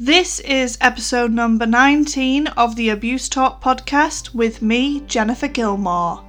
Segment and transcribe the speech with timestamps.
[0.00, 6.24] This is episode number 19 of the Abuse Talk podcast with me, Jennifer Gilmore.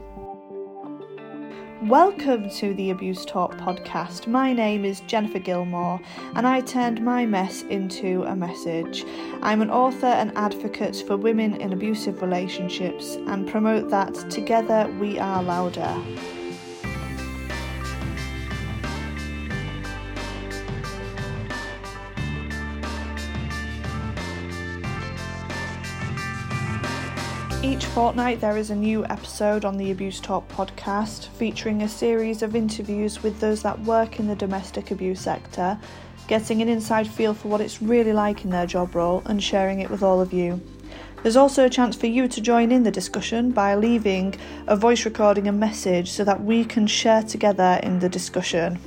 [1.84, 4.26] Welcome to the Abuse Talk podcast.
[4.26, 6.02] My name is Jennifer Gilmore
[6.34, 9.06] and I turned my mess into a message.
[9.44, 15.20] I'm an author and advocate for women in abusive relationships and promote that together we
[15.20, 15.96] are louder.
[27.80, 32.42] Each fortnight, there is a new episode on the Abuse Talk podcast featuring a series
[32.42, 35.80] of interviews with those that work in the domestic abuse sector,
[36.28, 39.80] getting an inside feel for what it's really like in their job role and sharing
[39.80, 40.60] it with all of you.
[41.24, 44.36] There's also a chance for you to join in the discussion by leaving
[44.68, 48.78] a voice recording and message so that we can share together in the discussion.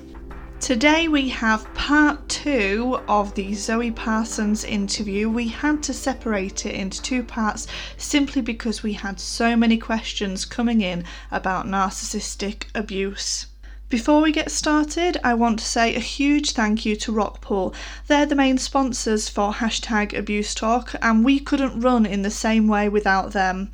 [0.62, 5.28] Today we have part two of the Zoe Parsons interview.
[5.28, 7.66] We had to separate it into two parts
[7.96, 11.02] simply because we had so many questions coming in
[11.32, 13.46] about narcissistic abuse.
[13.88, 17.74] Before we get started, I want to say a huge thank you to Rockpool.
[18.06, 22.68] They're the main sponsors for hashtag Abuse Talk, and we couldn't run in the same
[22.68, 23.72] way without them.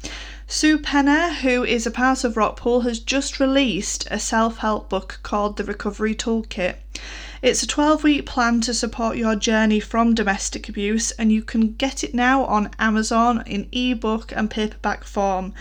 [0.51, 5.21] Sue Penna, who is a part of Rockpool, has just released a self help book
[5.23, 6.77] called The Recovery Toolkit.
[7.41, 11.75] It's a 12 week plan to support your journey from domestic abuse, and you can
[11.75, 15.55] get it now on Amazon in ebook and paperback form.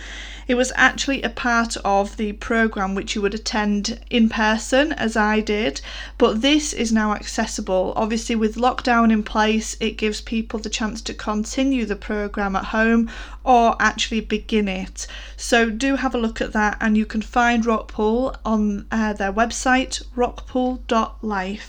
[0.48, 5.16] It was actually a part of the program which you would attend in person, as
[5.16, 5.80] I did,
[6.16, 7.92] but this is now accessible.
[7.94, 12.64] Obviously, with lockdown in place, it gives people the chance to continue the program at
[12.64, 13.08] home
[13.44, 15.06] or actually begin it.
[15.36, 19.32] So, do have a look at that, and you can find Rockpool on uh, their
[19.32, 21.67] website, rockpool.life.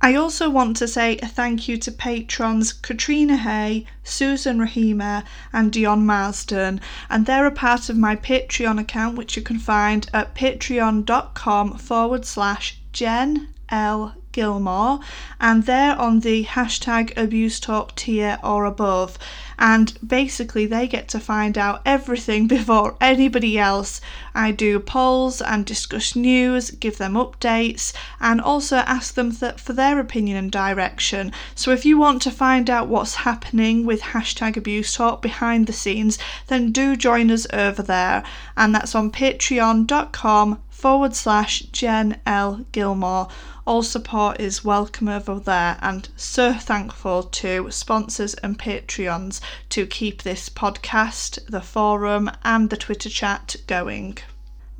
[0.00, 5.72] I also want to say a thank you to patrons Katrina Hay, Susan Rahima, and
[5.72, 10.36] Dion Marsden, and they're a part of my Patreon account, which you can find at
[10.36, 14.14] patreon.com forward slash Jen L.
[14.38, 15.00] Gilmore,
[15.40, 19.18] and they're on the hashtag abuse talk tier or above
[19.58, 24.00] and basically they get to find out everything before anybody else.
[24.34, 29.72] I do polls and discuss news, give them updates, and also ask them th- for
[29.72, 31.32] their opinion and direction.
[31.56, 35.72] So if you want to find out what's happening with hashtag abuse talk behind the
[35.72, 38.22] scenes, then do join us over there,
[38.56, 42.64] and that's on patreon.com forward slash Jen L.
[42.70, 43.26] Gilmore.
[43.68, 50.22] All support is welcome over there, and so thankful to sponsors and Patreons to keep
[50.22, 54.16] this podcast, the forum, and the Twitter chat going.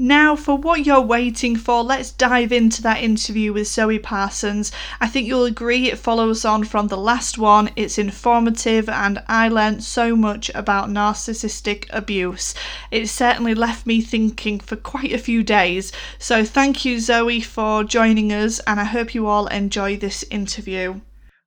[0.01, 4.71] Now, for what you're waiting for, let's dive into that interview with Zoe Parsons.
[5.01, 7.71] I think you'll agree it follows on from the last one.
[7.75, 12.55] It's informative, and I learnt so much about narcissistic abuse.
[12.93, 15.91] It certainly left me thinking for quite a few days.
[16.21, 21.01] So, thank you, Zoe, for joining us, and I hope you all enjoy this interview.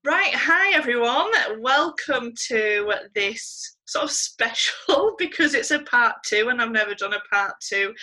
[0.03, 1.31] Right, hi everyone.
[1.59, 7.13] Welcome to this sort of special because it's a part two, and I've never done
[7.13, 7.93] a part two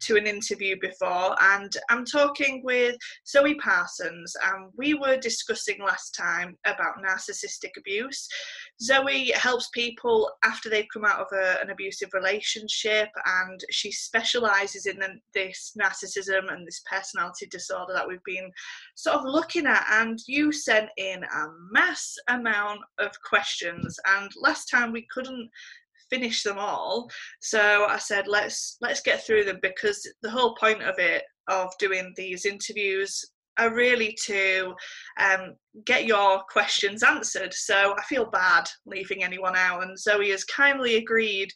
[0.00, 6.14] to an interview before, and I'm talking with Zoe Parsons, and we were discussing last
[6.14, 8.28] time about narcissistic abuse.
[8.80, 14.86] Zoe helps people after they've come out of a, an abusive relationship, and she specialises
[14.86, 18.50] in the, this narcissism and this personality disorder that we've been
[18.94, 19.84] sort of looking at.
[19.90, 25.50] And you sent in a mass amount of questions, and last time we couldn't
[26.10, 27.08] finish them all.
[27.40, 31.72] So I said, let's let's get through them because the whole point of it of
[31.78, 33.24] doing these interviews
[33.58, 34.72] are really to
[35.18, 35.54] um,
[35.84, 37.52] get your questions answered.
[37.52, 41.50] So I feel bad leaving anyone out, and Zoe has kindly agreed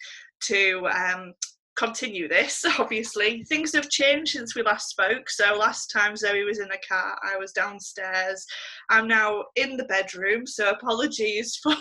[0.47, 1.33] to um,
[1.77, 6.59] continue this obviously things have changed since we last spoke so last time zoe was
[6.59, 8.45] in the car i was downstairs
[8.91, 11.75] i'm now in the bedroom so apologies for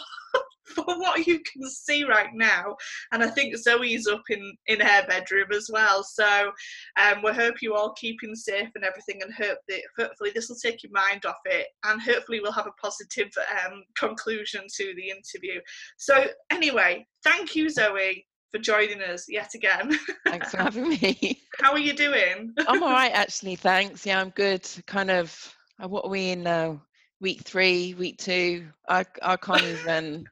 [0.75, 2.75] for what you can see right now.
[3.11, 6.03] And I think Zoe's up in in her bedroom as well.
[6.03, 6.51] So
[6.97, 10.57] um, we hope you all keeping safe and everything, and hope that hopefully this will
[10.57, 13.31] take your mind off it, and hopefully we'll have a positive
[13.65, 15.59] um, conclusion to the interview.
[15.97, 18.25] So anyway, thank you, Zoe.
[18.51, 19.97] For joining us yet again.
[20.27, 21.41] Thanks for having me.
[21.61, 22.53] How are you doing?
[22.67, 23.55] I'm all right, actually.
[23.55, 24.05] Thanks.
[24.05, 24.67] Yeah, I'm good.
[24.87, 25.55] Kind of.
[25.81, 26.81] Uh, what are we in now?
[27.21, 28.67] Week three, week two.
[28.89, 30.27] I I can't even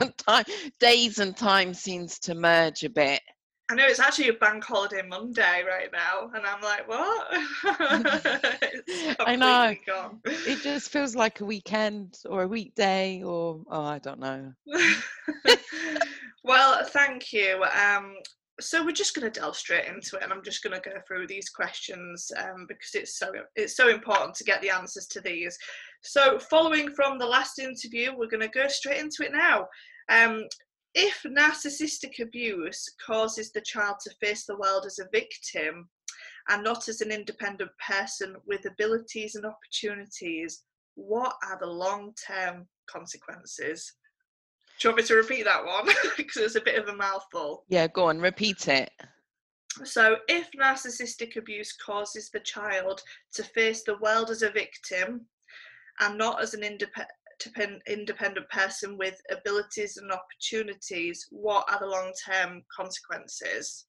[0.16, 0.44] time
[0.80, 3.20] days and time seems to merge a bit.
[3.70, 7.26] I know it's actually a bank holiday Monday right now, and I'm like, what?
[9.20, 9.74] I know.
[9.86, 10.20] Gone.
[10.24, 14.52] It just feels like a weekend or a weekday, or oh, I don't know.
[16.44, 17.62] well, thank you.
[17.62, 18.16] Um,
[18.60, 20.96] so we're just going to delve straight into it, and I'm just going to go
[21.06, 25.20] through these questions um, because it's so it's so important to get the answers to
[25.20, 25.56] these.
[26.02, 29.66] So, following from the last interview, we're going to go straight into it now.
[30.10, 30.44] Um,
[30.94, 35.88] if narcissistic abuse causes the child to face the world as a victim
[36.50, 40.64] and not as an independent person with abilities and opportunities,
[40.94, 43.94] what are the long term consequences?
[44.82, 45.86] Do you want me to repeat that one?
[46.16, 47.62] Because it's a bit of a mouthful.
[47.68, 48.90] Yeah, go on, repeat it.
[49.84, 53.00] So, if narcissistic abuse causes the child
[53.34, 55.26] to face the world as a victim
[56.00, 62.12] and not as an independent independent person with abilities and opportunities, what are the long
[62.28, 63.84] term consequences?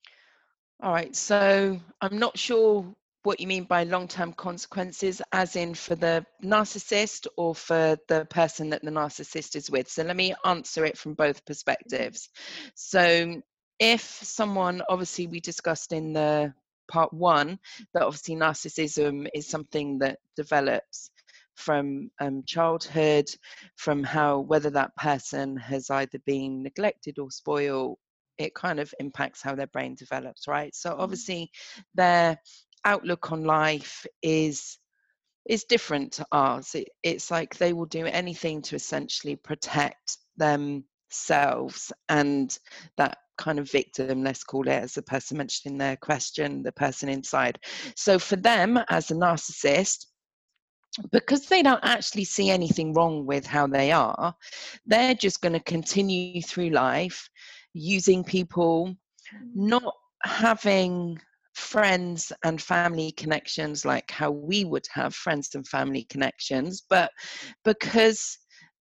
[0.84, 2.94] All right, so I'm not sure
[3.24, 8.26] what you mean by long term consequences, as in for the narcissist or for the
[8.26, 9.90] person that the narcissist is with.
[9.90, 12.30] So let me answer it from both perspectives.
[12.76, 13.42] So
[13.80, 16.54] if someone, obviously, we discussed in the
[16.90, 17.60] part one
[17.94, 21.10] that obviously narcissism is something that develops
[21.56, 23.30] from um, childhood,
[23.76, 27.98] from how whether that person has either been neglected or spoiled,
[28.38, 30.74] it kind of impacts how their brain develops, right?
[30.76, 31.02] So mm-hmm.
[31.02, 31.52] obviously,
[31.94, 32.40] their
[32.86, 34.78] outlook on life is
[35.50, 36.74] is different to ours.
[36.74, 42.58] It, it's like they will do anything to essentially protect themselves and
[42.98, 46.72] that kind of victim, let's call it, as the person mentioned in their question, the
[46.72, 47.60] person inside.
[47.96, 50.06] So for them as a narcissist,
[51.12, 54.36] because they don't actually see anything wrong with how they are,
[54.86, 57.28] they're just going to continue through life
[57.74, 58.96] using people, mm.
[59.56, 59.94] not
[60.24, 61.20] having
[61.54, 67.12] friends and family connections like how we would have friends and family connections, but
[67.64, 68.38] because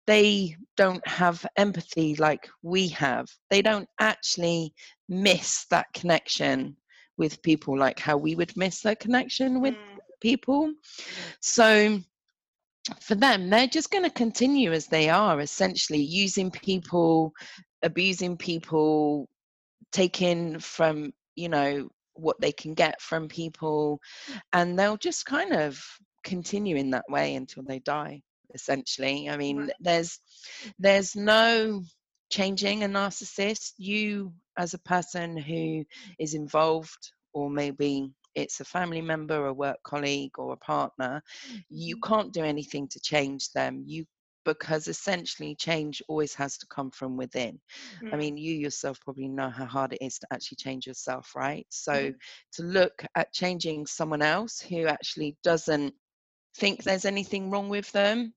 [0.07, 4.73] they don't have empathy like we have, they don't actually
[5.07, 6.75] miss that connection
[7.17, 9.91] with people like how we would miss that connection with mm
[10.21, 10.71] people.
[11.41, 11.99] So
[13.01, 17.33] for them, they're just going to continue as they are, essentially using people,
[17.83, 19.27] abusing people,
[19.91, 23.99] taking from, you know, what they can get from people,
[24.53, 25.81] and they'll just kind of
[26.23, 28.21] continue in that way until they die
[28.53, 29.71] essentially i mean right.
[29.79, 30.19] there's
[30.77, 31.81] there's no
[32.29, 35.83] changing a narcissist you as a person who
[36.19, 41.21] is involved or maybe it's a family member, a work colleague, or a partner,
[41.69, 42.13] you mm-hmm.
[42.13, 43.83] can't do anything to change them.
[43.85, 44.05] You
[44.45, 47.59] because essentially change always has to come from within.
[48.03, 48.13] Mm.
[48.13, 51.65] I mean, you yourself probably know how hard it is to actually change yourself, right?
[51.69, 52.15] So mm.
[52.53, 55.93] to look at changing someone else who actually doesn't
[56.57, 58.33] think there's anything wrong with them,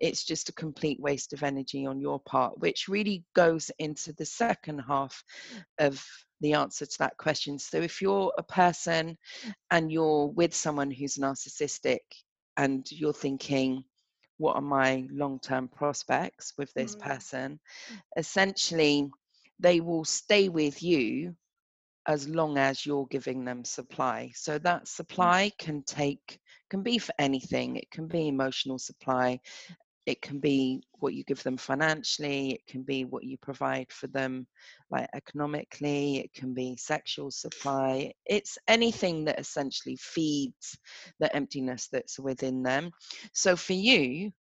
[0.00, 4.24] it's just a complete waste of energy on your part, which really goes into the
[4.24, 5.22] second half
[5.78, 6.04] of
[6.40, 7.58] the answer to that question.
[7.58, 9.16] So if you're a person
[9.70, 11.98] and you're with someone who's narcissistic
[12.56, 13.84] and you're thinking,
[14.38, 17.00] what are my long term prospects with this mm.
[17.00, 17.60] person?
[18.16, 19.10] Essentially,
[19.60, 21.36] they will stay with you
[22.06, 24.32] as long as you're giving them supply.
[24.34, 24.88] So that mm.
[24.88, 26.38] supply can take,
[26.70, 27.76] can be for anything.
[27.76, 29.40] It can be emotional supply,
[30.08, 34.06] it can be what you give them financially it can be what you provide for
[34.06, 34.46] them
[34.90, 40.78] like economically it can be sexual supply it's anything that essentially feeds
[41.20, 42.90] the emptiness that's within them
[43.34, 44.32] so for you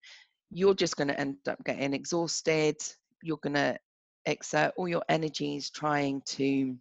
[0.49, 2.77] you're just going to end up getting exhausted
[3.21, 3.77] you're going to
[4.25, 6.77] exert all your energies trying to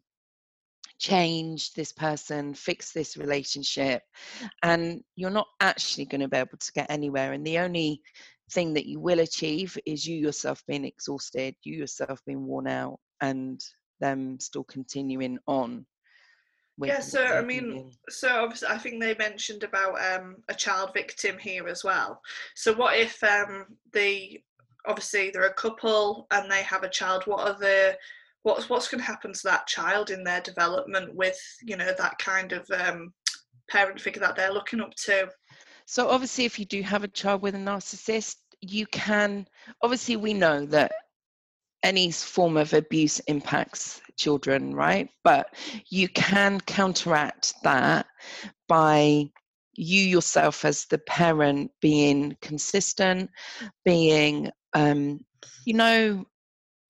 [0.98, 4.02] change this person, fix this relationship,
[4.62, 7.32] and you're not actually going to be able to get anywhere.
[7.32, 8.00] And the only
[8.50, 12.98] thing that you will achieve is you yourself being exhausted, you yourself being worn out,
[13.20, 13.60] and
[14.00, 15.86] them still continuing on.
[16.82, 21.38] yeah, so I mean, so obviously, I think they mentioned about um, a child victim
[21.38, 22.20] here as well.
[22.54, 24.40] So, what if um, the
[24.86, 27.24] obviously they're a couple and they have a child?
[27.26, 27.96] What are the
[28.42, 32.18] what's what's going to happen to that child in their development with you know that
[32.18, 33.12] kind of um,
[33.68, 35.28] parent figure that they're looking up to?
[35.86, 39.46] So obviously, if you do have a child with a narcissist, you can
[39.82, 40.92] obviously we know that
[41.82, 45.08] any form of abuse impacts children, right?
[45.22, 45.54] But
[45.88, 48.06] you can counteract that
[48.68, 49.30] by
[49.76, 53.30] you yourself as the parent being consistent,
[53.84, 55.20] being, um,
[55.64, 56.24] you know,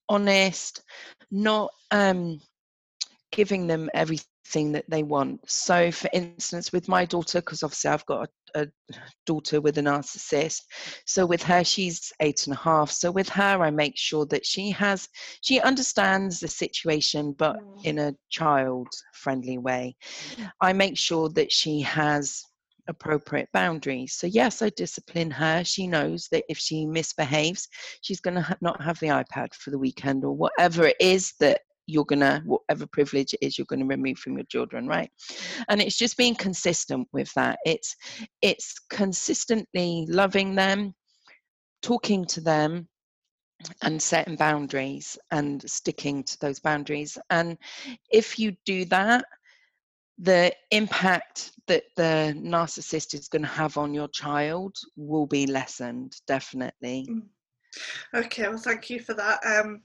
[0.08, 0.82] honest,
[1.30, 2.40] not um,
[3.32, 5.40] giving them everything that they want.
[5.50, 8.66] So, for instance, with my daughter, because obviously I've got a, a,
[9.26, 10.62] daughter with a narcissist,
[11.04, 12.90] so with her, she's eight and a half.
[12.90, 15.08] So, with her, I make sure that she has,
[15.42, 17.84] she understands the situation, but mm.
[17.84, 19.96] in a child friendly way.
[20.60, 22.42] I make sure that she has
[22.88, 24.14] appropriate boundaries.
[24.14, 25.64] So, yes, I discipline her.
[25.64, 27.68] She knows that if she misbehaves,
[28.02, 31.32] she's going to ha- not have the iPad for the weekend or whatever it is
[31.40, 35.10] that you're to, whatever privilege it is, you're to remove from your children, right?
[35.68, 37.58] And it's just being consistent with that.
[37.64, 37.94] It's,
[38.42, 40.94] it's consistently loving them,
[41.82, 42.88] talking to them,
[43.82, 47.16] and setting boundaries and sticking to those boundaries.
[47.30, 47.56] And
[48.10, 49.24] if you do that,
[50.18, 56.16] the impact that the narcissist is going to have on your child will be lessened
[56.26, 57.22] definitely mm.
[58.14, 59.82] okay well thank you for that um,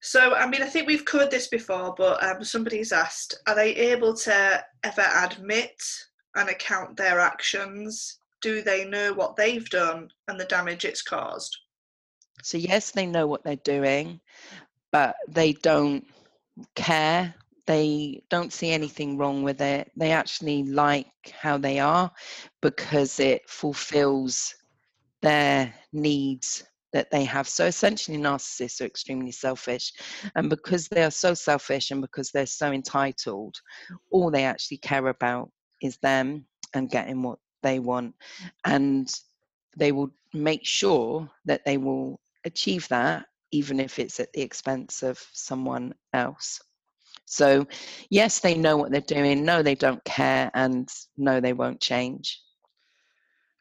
[0.00, 3.74] so i mean i think we've covered this before but um, somebody's asked are they
[3.74, 5.80] able to ever admit
[6.36, 8.18] and account their actions?
[8.40, 11.56] Do they know what they've done and the damage it's caused?
[12.42, 14.20] So yes they know what they're doing
[14.92, 16.04] but they don't
[16.74, 17.34] care.
[17.66, 19.92] They don't see anything wrong with it.
[19.96, 21.06] They actually like
[21.38, 22.10] how they are
[22.60, 24.54] because it fulfills
[25.20, 27.48] their needs that they have.
[27.48, 29.92] So essentially, narcissists are extremely selfish.
[30.34, 33.56] And because they are so selfish and because they're so entitled,
[34.10, 35.50] all they actually care about
[35.82, 36.44] is them
[36.74, 38.14] and getting what they want.
[38.64, 39.12] And
[39.76, 45.02] they will make sure that they will achieve that, even if it's at the expense
[45.02, 46.60] of someone else.
[47.26, 47.66] So,
[48.10, 49.44] yes, they know what they're doing.
[49.44, 50.50] No, they don't care.
[50.54, 52.40] And no, they won't change.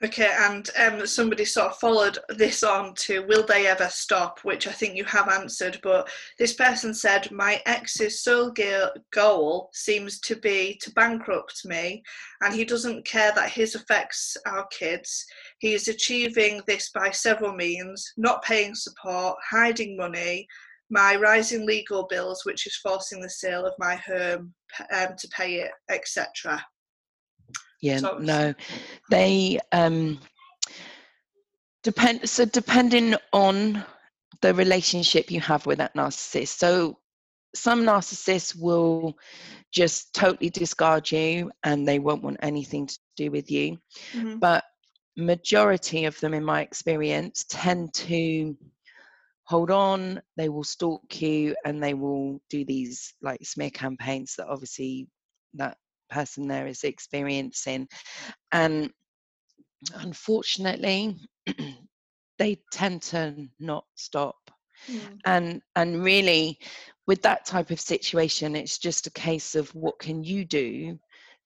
[0.02, 4.66] Okay, and um, somebody sort of followed this on to will they ever stop, which
[4.66, 5.78] I think you have answered.
[5.84, 8.54] But this person said, My ex's sole
[9.12, 12.02] goal seems to be to bankrupt me,
[12.40, 15.26] and he doesn't care that his affects our kids.
[15.58, 20.48] He is achieving this by several means not paying support, hiding money,
[20.90, 24.54] my rising legal bills, which is forcing the sale of my home
[24.96, 26.64] um, to pay it, etc.
[27.82, 28.54] Yeah, so, no,
[29.10, 30.20] they um,
[31.84, 32.30] depend.
[32.30, 33.84] So depending on
[34.42, 36.98] the relationship you have with that narcissist, so
[37.56, 39.18] some narcissists will
[39.72, 43.78] just totally discard you and they won't want anything to do with you,
[44.14, 44.38] mm-hmm.
[44.38, 44.64] but
[45.18, 48.56] majority of them in my experience tend to
[49.44, 54.48] hold on they will stalk you and they will do these like smear campaigns that
[54.48, 55.08] obviously
[55.56, 55.76] that
[56.10, 57.88] person there is experiencing
[58.52, 58.92] and
[59.96, 61.18] unfortunately
[62.38, 64.38] they tend to not stop
[64.90, 65.00] mm.
[65.26, 66.58] and and really
[67.08, 70.98] with that type of situation it's just a case of what can you do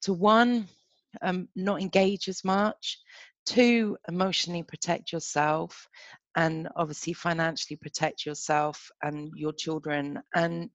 [0.01, 0.67] to one
[1.21, 2.97] um, not engage as much
[3.45, 5.87] two emotionally protect yourself
[6.35, 10.69] and obviously financially protect yourself and your children and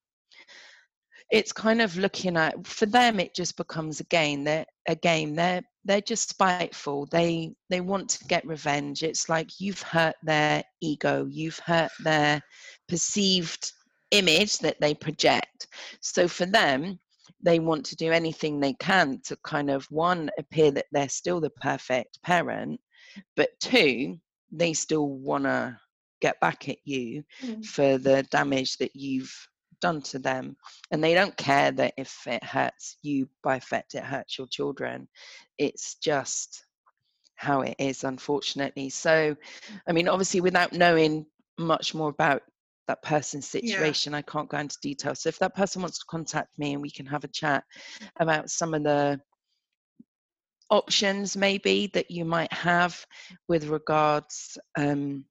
[1.30, 5.34] it's kind of looking at for them it just becomes a game they're a game.
[5.34, 7.06] They're they're just spiteful.
[7.06, 9.02] They they want to get revenge.
[9.02, 11.26] It's like you've hurt their ego.
[11.30, 12.42] You've hurt their
[12.88, 13.72] perceived
[14.10, 15.68] image that they project.
[16.00, 16.98] So for them
[17.40, 21.40] they want to do anything they can to kind of one appear that they're still
[21.40, 22.80] the perfect parent
[23.36, 24.16] but two
[24.50, 25.78] they still want to
[26.20, 27.64] get back at you mm.
[27.64, 29.32] for the damage that you've
[29.80, 30.56] done to them
[30.90, 35.08] and they don't care that if it hurts you by effect it hurts your children.
[35.58, 36.64] It's just
[37.36, 38.90] how it is unfortunately.
[38.90, 39.36] So
[39.86, 41.26] i mean obviously without knowing
[41.58, 42.42] much more about
[42.86, 44.18] that person's situation yeah.
[44.18, 45.14] i can't go into detail.
[45.14, 47.64] So if that person wants to contact me and we can have a chat
[48.18, 49.20] about some of the
[50.70, 53.04] options maybe that you might have
[53.48, 55.24] with regards um,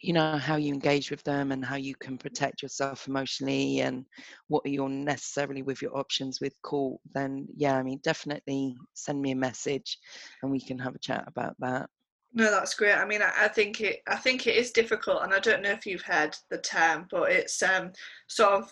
[0.00, 4.04] you know how you engage with them and how you can protect yourself emotionally and
[4.48, 9.30] what you're necessarily with your options with court then yeah i mean definitely send me
[9.30, 9.98] a message
[10.42, 11.88] and we can have a chat about that.
[12.34, 12.94] No that's great.
[12.94, 15.70] I mean I, I think it i think it is difficult and i don't know
[15.70, 17.92] if you've heard the term but it's um
[18.28, 18.70] sort of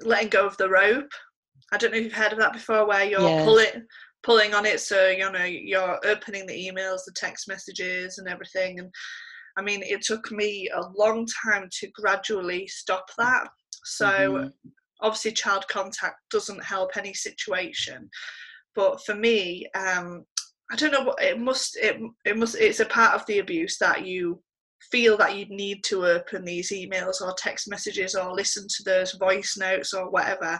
[0.00, 1.10] letting go of the rope.
[1.72, 3.44] I don't know if you've heard of that before, where you're yeah.
[3.44, 3.86] pulling
[4.22, 8.78] pulling on it so you know you're opening the emails the text messages and everything
[8.78, 8.90] and
[9.56, 13.48] i mean it took me a long time to gradually stop that.
[13.84, 14.48] So mm-hmm.
[15.00, 18.08] obviously child contact doesn't help any situation.
[18.74, 20.24] But for me um
[20.72, 23.76] i don't know what it must it, it must it's a part of the abuse
[23.78, 24.42] that you
[24.90, 29.12] feel that you need to open these emails or text messages or listen to those
[29.12, 30.58] voice notes or whatever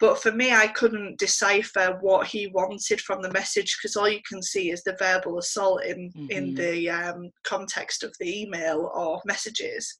[0.00, 4.20] but for me i couldn't decipher what he wanted from the message because all you
[4.28, 6.30] can see is the verbal assault in mm-hmm.
[6.30, 9.98] in the um, context of the email or messages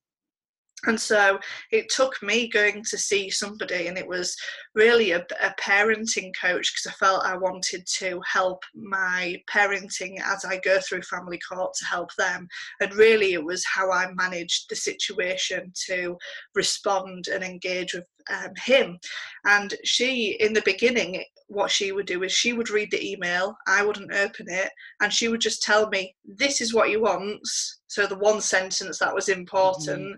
[0.84, 1.38] and so
[1.72, 4.36] it took me going to see somebody and it was
[4.74, 10.44] really a, a parenting coach because i felt i wanted to help my parenting as
[10.44, 12.46] i go through family court to help them.
[12.80, 16.16] And really it was how i managed the situation to
[16.54, 18.98] respond and engage with um, him.
[19.46, 23.56] And she in the beginning what she would do is she would read the email
[23.68, 24.68] i wouldn't open it
[25.00, 27.38] and she would just tell me this is what you want
[27.86, 30.00] so the one sentence that was important.
[30.00, 30.16] mm-hmm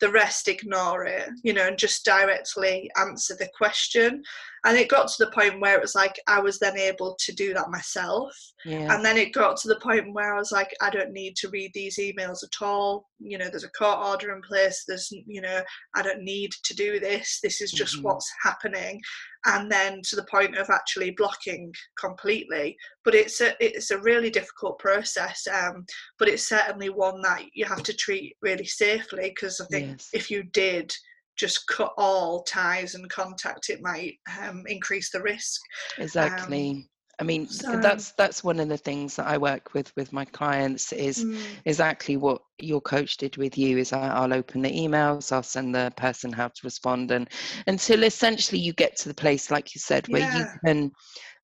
[0.00, 4.22] the rest ignore it, you know, and just directly answer the question.
[4.64, 7.32] And it got to the point where it was like I was then able to
[7.32, 8.34] do that myself.
[8.64, 8.94] Yeah.
[8.94, 11.48] And then it got to the point where I was like, I don't need to
[11.48, 13.08] read these emails at all.
[13.18, 14.84] You know, there's a court order in place.
[14.86, 15.62] There's, you know,
[15.94, 17.40] I don't need to do this.
[17.42, 18.06] This is just mm-hmm.
[18.06, 19.00] what's happening
[19.46, 22.76] and then to the point of actually blocking completely.
[23.04, 25.46] But it's a it's a really difficult process.
[25.46, 25.84] Um,
[26.18, 30.08] but it's certainly one that you have to treat really safely because I think yes.
[30.12, 30.92] if you did
[31.36, 35.60] just cut all ties and contact, it might um, increase the risk.
[35.98, 36.70] Exactly.
[36.70, 36.88] Um,
[37.20, 40.24] I mean, so, that's that's one of the things that I work with with my
[40.24, 41.38] clients is mm.
[41.66, 43.76] exactly what your coach did with you.
[43.76, 47.28] Is I, will open the emails, I'll send the person how to respond, and
[47.66, 50.38] until essentially you get to the place, like you said, where yeah.
[50.38, 50.90] you can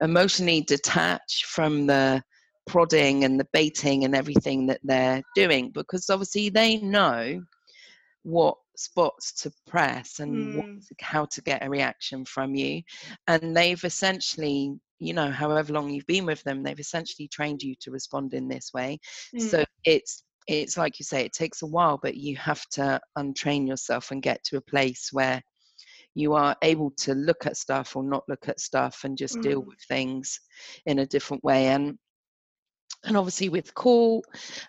[0.01, 2.23] emotionally detach from the
[2.67, 7.43] prodding and the baiting and everything that they're doing, because obviously they know
[8.23, 10.83] what spots to press and mm.
[11.01, 12.83] how to get a reaction from you
[13.29, 17.75] and they've essentially you know however long you've been with them they've essentially trained you
[17.81, 18.99] to respond in this way
[19.35, 19.41] mm.
[19.41, 23.67] so it's it's like you say it takes a while but you have to untrain
[23.67, 25.43] yourself and get to a place where
[26.15, 29.43] you are able to look at stuff or not look at stuff and just mm.
[29.43, 30.41] deal with things
[30.87, 31.99] in a different way and
[33.05, 34.25] and obviously with call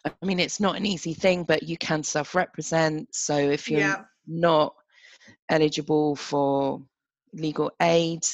[0.05, 4.01] i mean it's not an easy thing but you can self-represent so if you're yeah.
[4.27, 4.73] not
[5.49, 6.81] eligible for
[7.33, 8.25] legal aid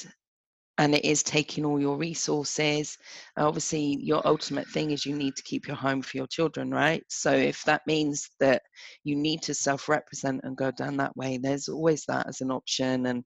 [0.78, 2.98] and it is taking all your resources.
[3.38, 7.04] Obviously, your ultimate thing is you need to keep your home for your children, right?
[7.10, 8.64] So, if that means that
[9.04, 12.52] you need to self represent and go down that way, there's always that as an
[12.52, 13.06] option.
[13.06, 13.24] And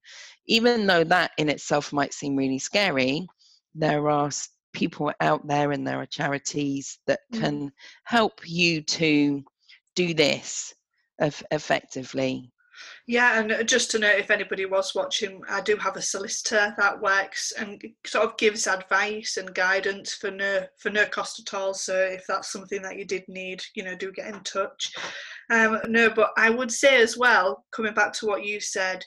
[0.48, 3.28] even though that in itself might seem really scary,
[3.76, 4.30] there are
[4.74, 7.40] people out there and there are charities that mm.
[7.40, 7.72] can
[8.04, 9.44] help you to
[9.96, 10.74] do this
[11.52, 12.52] effectively
[13.10, 17.02] yeah, and just to note, if anybody was watching, I do have a solicitor that
[17.02, 21.74] works and sort of gives advice and guidance for no for no cost at all.
[21.74, 24.94] So if that's something that you did need, you know, do get in touch.
[25.50, 29.06] Um, no, but I would say as well, coming back to what you said,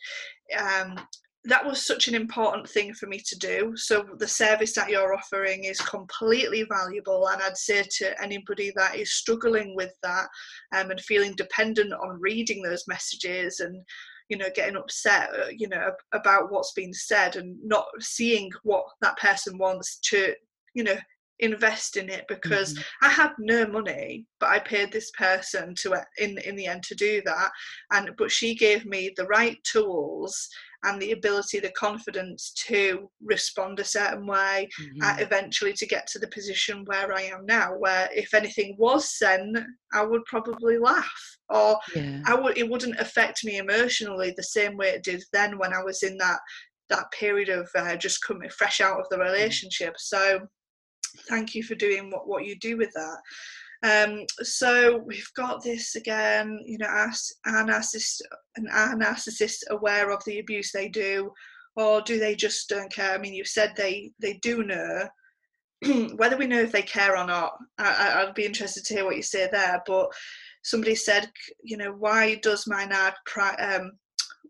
[0.58, 0.98] um,
[1.44, 3.72] that was such an important thing for me to do.
[3.74, 8.96] So the service that you're offering is completely valuable, and I'd say to anybody that
[8.96, 10.28] is struggling with that
[10.76, 13.82] um, and feeling dependent on reading those messages and
[14.28, 18.84] you know getting upset uh, you know about what's been said and not seeing what
[19.00, 20.32] that person wants to
[20.74, 20.96] you know
[21.40, 23.06] invest in it because mm-hmm.
[23.06, 26.94] I had no money, but I paid this person to in in the end to
[26.94, 27.50] do that,
[27.92, 30.48] and but she gave me the right tools
[30.84, 35.02] and the ability, the confidence to respond a certain way, mm-hmm.
[35.02, 39.18] uh, eventually to get to the position where I am now, where if anything was
[39.18, 39.58] sent,
[39.92, 42.22] I would probably laugh, or yeah.
[42.26, 45.82] I would it wouldn't affect me emotionally the same way it did then when I
[45.82, 46.40] was in that
[46.88, 49.24] that period of uh, just coming fresh out of the mm.
[49.24, 49.94] relationship.
[49.98, 50.40] So
[51.28, 53.18] thank you for doing what, what you do with that.
[53.82, 57.10] Um, so we've got this again, you know, are
[57.46, 58.20] narcissists,
[58.56, 61.32] and narcissists aware of the abuse they do,
[61.76, 63.14] or do they just don't care?
[63.14, 65.08] I mean, you said they they do know.
[66.16, 69.16] Whether we know if they care or not, I, would be interested to hear what
[69.16, 69.82] you say there.
[69.86, 70.08] But
[70.62, 71.30] somebody said,
[71.62, 73.92] you know, why does my NAD pri- um,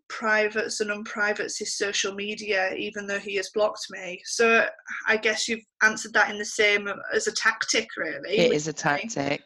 [0.08, 4.20] privates and unprivates his social media even though he has blocked me.
[4.24, 4.66] So
[5.06, 8.72] i guess you've answered that in the same as a tactic really it is a
[8.72, 9.42] tactic.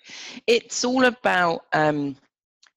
[0.46, 2.16] It's all about um,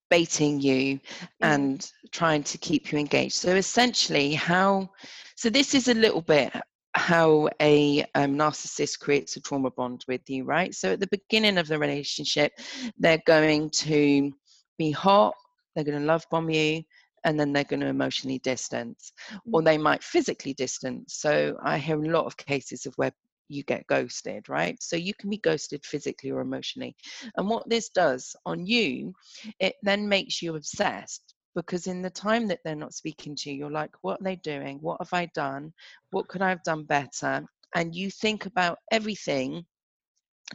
[0.10, 1.00] baiting you
[1.42, 3.36] and trying to keep you engaged.
[3.36, 4.90] So essentially how
[5.36, 6.52] so this is a little bit
[6.94, 10.74] how a um, narcissist creates a trauma bond with you right?
[10.74, 12.52] So at the beginning of the relationship
[12.98, 14.32] they're going to
[14.78, 15.36] be hot
[15.76, 16.84] they're going to love bomb you
[17.28, 19.12] and then they're going to emotionally distance
[19.52, 19.66] or mm.
[19.66, 23.12] they might physically distance so i hear a lot of cases of where
[23.50, 26.96] you get ghosted right so you can be ghosted physically or emotionally
[27.36, 29.14] and what this does on you
[29.60, 33.58] it then makes you obsessed because in the time that they're not speaking to you,
[33.58, 34.78] you're like, what are they doing?
[34.80, 35.74] What have I done?
[36.12, 37.44] What could I have done better?
[37.74, 39.66] And you think about everything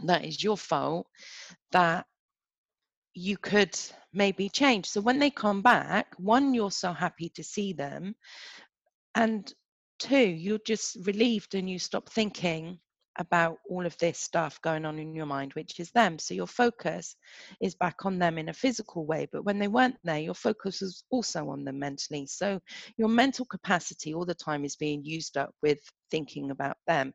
[0.04, 1.08] that is your fault
[1.72, 2.06] that
[3.14, 3.78] you could
[4.12, 4.86] maybe change.
[4.86, 8.14] So when they come back, one, you're so happy to see them.
[9.14, 9.52] And
[9.98, 12.78] two, you're just relieved and you stop thinking
[13.18, 16.18] about all of this stuff going on in your mind, which is them.
[16.18, 17.16] So your focus
[17.60, 19.28] is back on them in a physical way.
[19.30, 22.26] But when they weren't there, your focus was also on them mentally.
[22.26, 22.60] So
[22.96, 25.78] your mental capacity all the time is being used up with
[26.10, 27.12] thinking about them.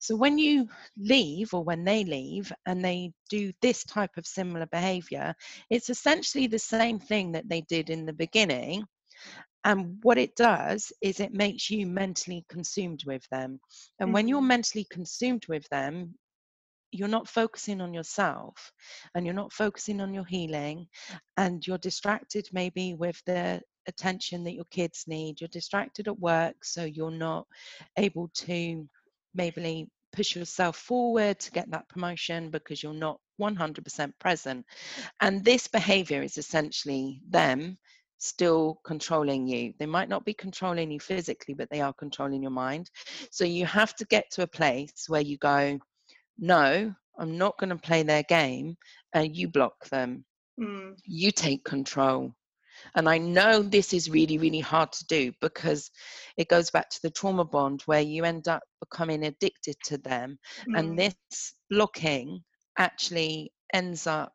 [0.00, 4.66] So when you leave or when they leave and they do this type of similar
[4.66, 5.34] behavior,
[5.70, 8.84] it's essentially the same thing that they did in the beginning
[9.64, 13.60] and what it does is it makes you mentally consumed with them.
[13.98, 14.12] And mm-hmm.
[14.12, 14.48] when you're mm-hmm.
[14.48, 16.14] mentally consumed with them,
[16.90, 18.72] you're not focusing on yourself
[19.14, 20.86] and you're not focusing on your healing
[21.36, 26.64] and you're distracted maybe with the attention that your kids need you're distracted at work
[26.64, 27.46] so you're not
[27.96, 28.88] able to
[29.34, 34.64] maybe push yourself forward to get that promotion because you're not 100% present
[35.20, 37.78] and this behavior is essentially them
[38.18, 39.72] still controlling you.
[39.78, 42.90] They might not be controlling you physically, but they are controlling your mind.
[43.30, 45.78] So you have to get to a place where you go,
[46.38, 48.76] no, I'm not going to play their game,
[49.12, 50.24] and you block them.
[50.60, 50.96] Mm.
[51.04, 52.32] You take control.
[52.94, 55.90] And I know this is really, really hard to do because
[56.36, 60.38] it goes back to the trauma bond where you end up becoming addicted to them.
[60.68, 60.78] Mm.
[60.78, 62.44] And this blocking
[62.78, 64.32] actually ends up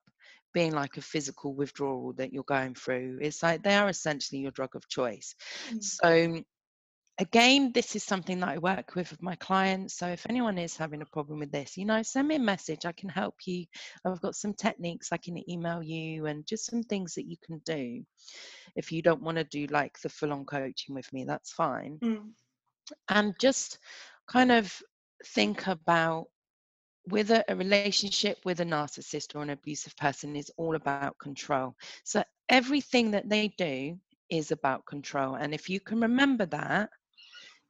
[0.54, 3.20] being like a physical withdrawal that you're going through.
[3.22, 5.36] It's like they are essentially your drug of choice.
[5.72, 5.84] Mm.
[5.84, 6.44] So
[7.20, 10.76] again this is something that i work with with my clients so if anyone is
[10.76, 13.66] having a problem with this you know send me a message i can help you
[14.04, 17.62] i've got some techniques i can email you and just some things that you can
[17.66, 18.04] do
[18.76, 22.00] if you don't want to do like the full on coaching with me that's fine
[22.04, 22.30] mm.
[23.10, 23.78] and just
[24.28, 24.76] kind of
[25.28, 26.26] think about
[27.08, 31.76] with a, a, relationship with a narcissist or an abusive person is all about control.
[32.04, 33.98] So everything that they do
[34.30, 35.36] is about control.
[35.36, 36.90] And if you can remember that,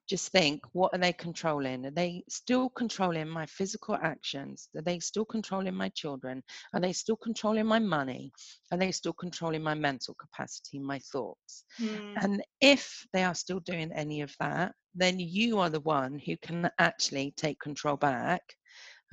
[0.07, 1.85] just think what are they controlling?
[1.85, 4.67] Are they still controlling my physical actions?
[4.75, 6.43] Are they still controlling my children?
[6.73, 8.31] Are they still controlling my money?
[8.71, 11.63] Are they still controlling my mental capacity, my thoughts?
[11.81, 12.13] Mm.
[12.21, 16.35] And if they are still doing any of that, then you are the one who
[16.37, 18.41] can actually take control back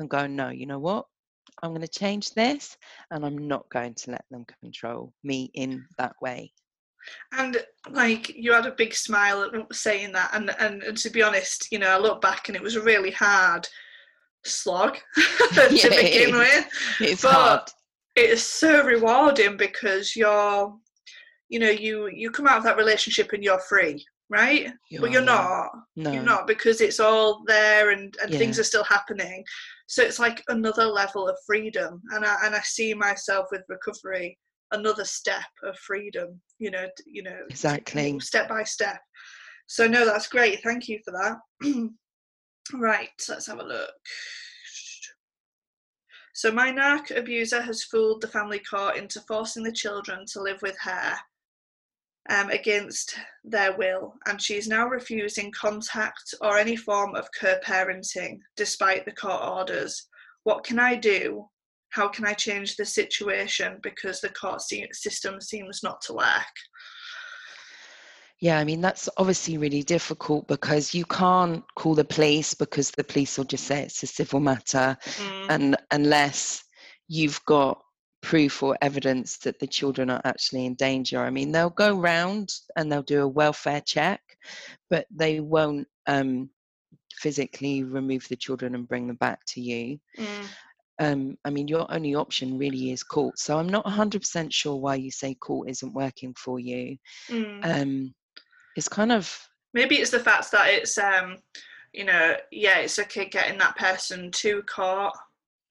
[0.01, 1.07] and go, no, you know what?
[1.63, 2.77] I'm going to change this
[3.11, 6.53] and I'm not going to let them control me in that way.
[7.33, 7.59] And
[7.91, 11.69] like you had a big smile at saying that, and, and, and to be honest,
[11.71, 13.67] you know, I look back and it was a really hard
[14.45, 16.67] slog to yeah, begin with.
[17.01, 17.61] It's but hard.
[18.17, 20.77] It is so rewarding because you're,
[21.49, 24.73] you know, you you come out of that relationship and you're free, right?
[24.91, 25.71] You're but you're not.
[25.97, 26.13] No.
[26.13, 28.39] You're not because it's all there and, and yeah.
[28.39, 29.45] things are still happening.
[29.91, 32.01] So it's like another level of freedom.
[32.13, 34.39] And I and I see myself with recovery
[34.71, 39.01] another step of freedom, you know, you know, exactly step by step.
[39.67, 40.63] So no, that's great.
[40.63, 41.91] Thank you for that.
[42.75, 43.91] right, let's have a look.
[46.35, 50.63] So my narc abuser has fooled the family court into forcing the children to live
[50.63, 51.15] with her
[52.29, 58.39] um, against their will, and she is now refusing contact or any form of co-parenting
[58.57, 60.07] despite the court orders.
[60.45, 61.47] What can I do?
[61.91, 66.55] How can I change the situation because the court system seems not to work?
[68.41, 73.05] Yeah, I mean, that's obviously really difficult because you can't call the police because the
[73.05, 74.97] police will just say it's a civil matter.
[75.03, 75.47] Mm.
[75.51, 76.65] And unless
[77.07, 77.83] you've got
[78.23, 81.21] proof or evidence that the children are actually in danger.
[81.21, 84.21] I mean, they'll go round and they'll do a welfare check,
[84.89, 86.51] but they won't um,
[87.15, 89.99] physically remove the children and bring them back to you.
[90.19, 90.47] Mm.
[90.99, 93.39] Um, I mean, your only option really is court.
[93.39, 96.99] So I'm not 100% sure why you say court isn't working for you.
[97.31, 97.61] Mm.
[97.83, 98.15] Um,
[98.77, 99.35] it's kind of.
[99.73, 101.39] Maybe it's the fact that it's, um,
[101.93, 105.15] you know, yeah, it's okay getting that person to court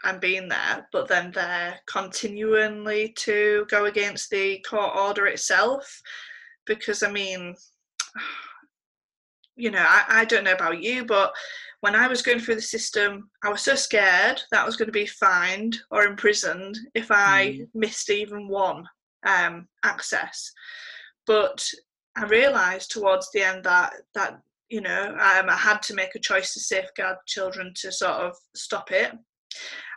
[0.03, 6.01] and being there, but then they're continually to go against the court order itself.
[6.65, 7.55] Because I mean,
[9.55, 11.33] you know, I, I don't know about you, but
[11.81, 14.87] when I was going through the system, I was so scared that I was going
[14.87, 17.67] to be fined or imprisoned if I mm.
[17.73, 18.85] missed even one
[19.25, 20.51] um, access.
[21.25, 21.65] But
[22.17, 26.19] I realised towards the end that that you know um, I had to make a
[26.19, 29.13] choice to safeguard children to sort of stop it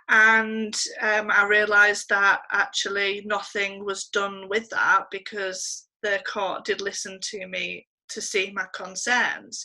[0.09, 6.81] and um, I realised that actually nothing was done with that because the court did
[6.81, 9.65] listen to me to see my concerns.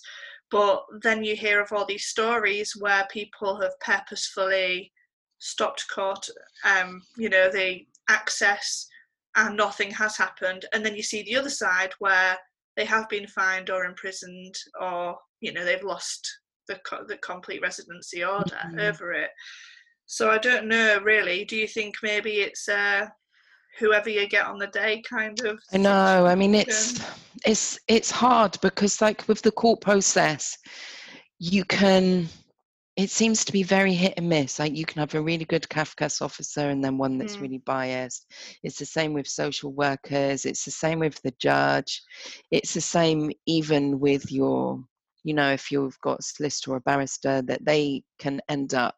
[0.50, 4.92] But then you hear of all these stories where people have purposefully
[5.40, 6.28] stopped court,
[6.64, 8.88] um, you know, they access
[9.36, 10.66] and nothing has happened.
[10.74, 12.38] And then you see the other side where
[12.76, 16.28] they have been fined or imprisoned or, you know, they've lost
[16.68, 18.80] the, the complete residency order mm-hmm.
[18.80, 19.30] over it.
[20.08, 21.46] So I don't know really.
[21.46, 23.08] Do you think maybe it's uh,
[23.78, 26.26] whoever you get on the day kind of i know.
[26.26, 27.00] I mean it's
[27.46, 30.58] it's it's hard because like with the court process
[31.40, 32.28] you can
[32.96, 34.58] it seems to be very hit and miss.
[34.58, 37.42] Like you can have a really good cafcass officer and then one that's mm.
[37.42, 38.26] really biased.
[38.64, 40.46] It's the same with social workers.
[40.46, 42.02] It's the same with the judge.
[42.50, 44.84] It's the same even with your
[45.24, 48.96] you know if you've got a solicitor or a barrister that they can end up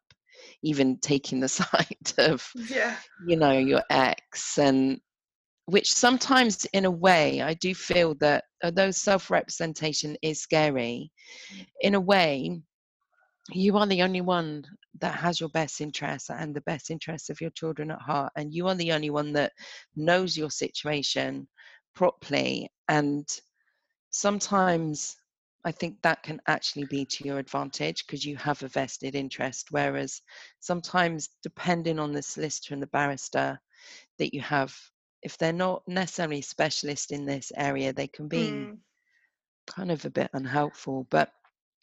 [0.64, 2.96] even taking the side of yeah.
[3.28, 5.00] you know your ex and
[5.66, 11.12] which sometimes in a way i do feel that although self-representation is scary
[11.54, 11.66] mm.
[11.82, 12.60] in a way
[13.52, 14.64] you are the only one
[15.00, 18.54] that has your best interests and the best interests of your children at heart and
[18.54, 19.52] you are the only one that
[19.96, 21.48] knows your situation
[21.96, 23.28] properly and
[24.12, 25.16] sometimes
[25.66, 29.68] I think that can actually be to your advantage because you have a vested interest.
[29.72, 30.22] Whereas
[30.60, 33.60] sometimes, depending on the solicitor and the barrister
[34.20, 34.76] that you have,
[35.22, 38.78] if they're not necessarily specialist in this area, they can be mm.
[39.68, 41.08] kind of a bit unhelpful.
[41.10, 41.32] But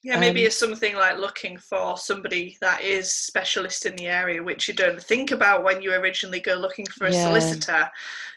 [0.03, 4.43] yeah, maybe um, it's something like looking for somebody that is specialist in the area,
[4.43, 7.25] which you don't think about when you originally go looking for a yeah.
[7.25, 7.91] solicitor.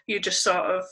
[0.08, 0.84] You just sort of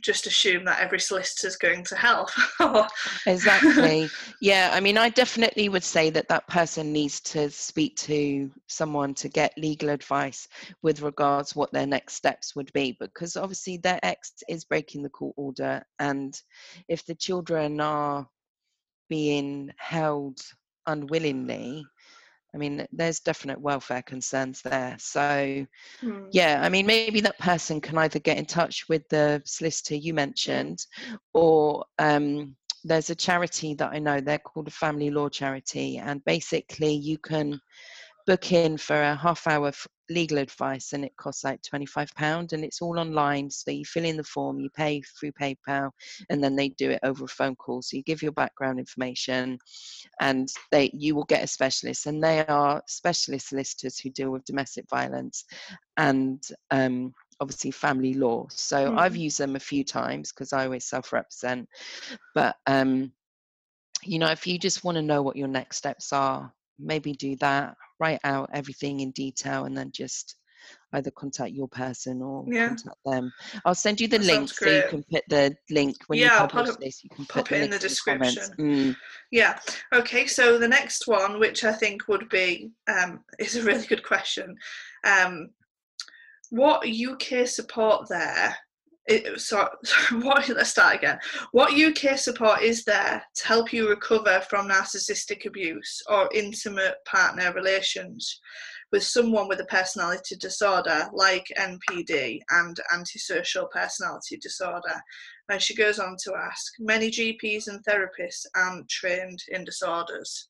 [0.00, 2.30] just assume that every solicitor is going to help.
[3.26, 4.08] exactly.
[4.40, 9.14] Yeah, I mean, I definitely would say that that person needs to speak to someone
[9.14, 10.48] to get legal advice
[10.82, 15.10] with regards what their next steps would be, because obviously their ex is breaking the
[15.10, 16.40] court order, and
[16.88, 18.26] if the children are
[19.08, 20.40] being held
[20.86, 21.84] unwillingly,
[22.54, 24.96] I mean, there's definite welfare concerns there.
[24.98, 25.66] So,
[26.02, 26.26] mm.
[26.32, 30.12] yeah, I mean, maybe that person can either get in touch with the solicitor you
[30.12, 30.84] mentioned,
[31.32, 36.24] or um, there's a charity that I know, they're called a family law charity, and
[36.24, 37.60] basically you can
[38.26, 39.72] book in for a half hour
[40.10, 43.50] legal advice and it costs like 25 pound and it's all online.
[43.50, 45.90] So you fill in the form you pay through paypal
[46.30, 47.82] and then they do it over a phone call.
[47.82, 49.58] So you give your background information
[50.20, 54.44] and they you will get a specialist and they are specialist solicitors who deal with
[54.44, 55.44] domestic violence
[55.96, 58.46] and um, obviously family law.
[58.50, 58.98] So mm.
[58.98, 61.68] i've used them a few times because i always self-represent.
[62.34, 63.12] But um,
[64.04, 66.52] you know if you just want to know what your next steps are
[66.82, 70.36] maybe do that write out everything in detail and then just
[70.94, 72.68] either contact your person or yeah.
[72.68, 73.32] contact them.
[73.64, 76.48] I'll send you the that link so you can put the link when yeah, you
[76.48, 77.02] publish this.
[77.02, 78.42] You can put it in the description.
[78.58, 78.96] Mm.
[79.30, 79.58] Yeah.
[79.94, 80.26] Okay.
[80.26, 84.54] So the next one, which I think would be, um, is a really good question.
[85.04, 85.50] Um,
[86.50, 88.56] what UK support there
[89.06, 89.68] it, so,
[90.12, 91.18] what let's start again.
[91.52, 97.52] What uk support is there to help you recover from narcissistic abuse or intimate partner
[97.52, 98.40] relations
[98.92, 105.02] with someone with a personality disorder like npd and antisocial personality disorder?
[105.48, 110.48] And she goes on to ask many gps and therapists aren't trained in disorders.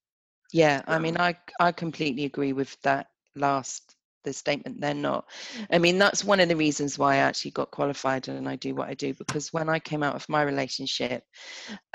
[0.53, 5.25] Yeah i mean i i completely agree with that last the statement they're not.
[5.71, 8.75] I mean that's one of the reasons why i actually got qualified and i do
[8.75, 11.25] what i do because when i came out of my relationship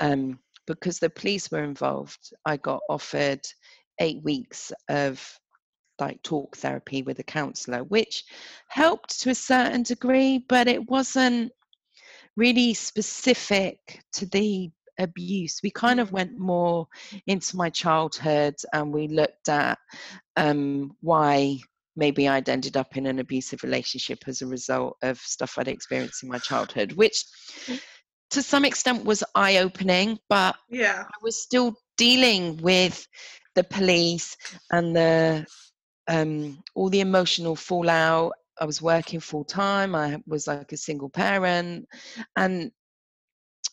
[0.00, 3.40] um, because the police were involved i got offered
[4.00, 5.38] eight weeks of
[6.00, 8.24] like talk therapy with a counselor which
[8.68, 11.52] helped to a certain degree but it wasn't
[12.36, 15.60] really specific to the abuse.
[15.62, 16.86] We kind of went more
[17.26, 19.78] into my childhood and we looked at
[20.36, 21.58] um, why
[21.98, 26.22] maybe I'd ended up in an abusive relationship as a result of stuff I'd experienced
[26.22, 27.24] in my childhood, which
[28.30, 33.06] to some extent was eye opening, but yeah, I was still dealing with
[33.54, 34.36] the police
[34.70, 35.46] and the
[36.06, 38.32] um, all the emotional fallout.
[38.60, 39.94] I was working full time.
[39.94, 41.86] I was like a single parent,
[42.36, 42.70] and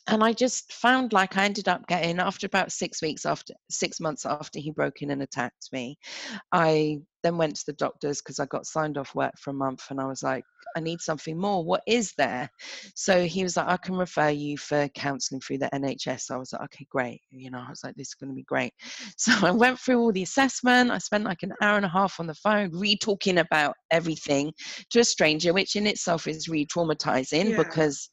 [0.07, 3.99] and I just found like I ended up getting after about six weeks after six
[3.99, 5.97] months after he broke in and attacked me,
[6.51, 9.87] I then went to the doctors because I got signed off work for a month
[9.89, 10.43] and I was like,
[10.77, 11.63] I need something more.
[11.63, 12.49] What is there?
[12.93, 16.29] So he was like, I can refer you for counseling through the NHS.
[16.29, 17.21] I was like, okay, great.
[17.31, 18.73] You know, I was like, this is going to be great.
[19.17, 20.91] So I went through all the assessment.
[20.91, 24.53] I spent like an hour and a half on the phone re talking about everything
[24.91, 27.57] to a stranger, which in itself is re traumatizing yeah.
[27.57, 28.09] because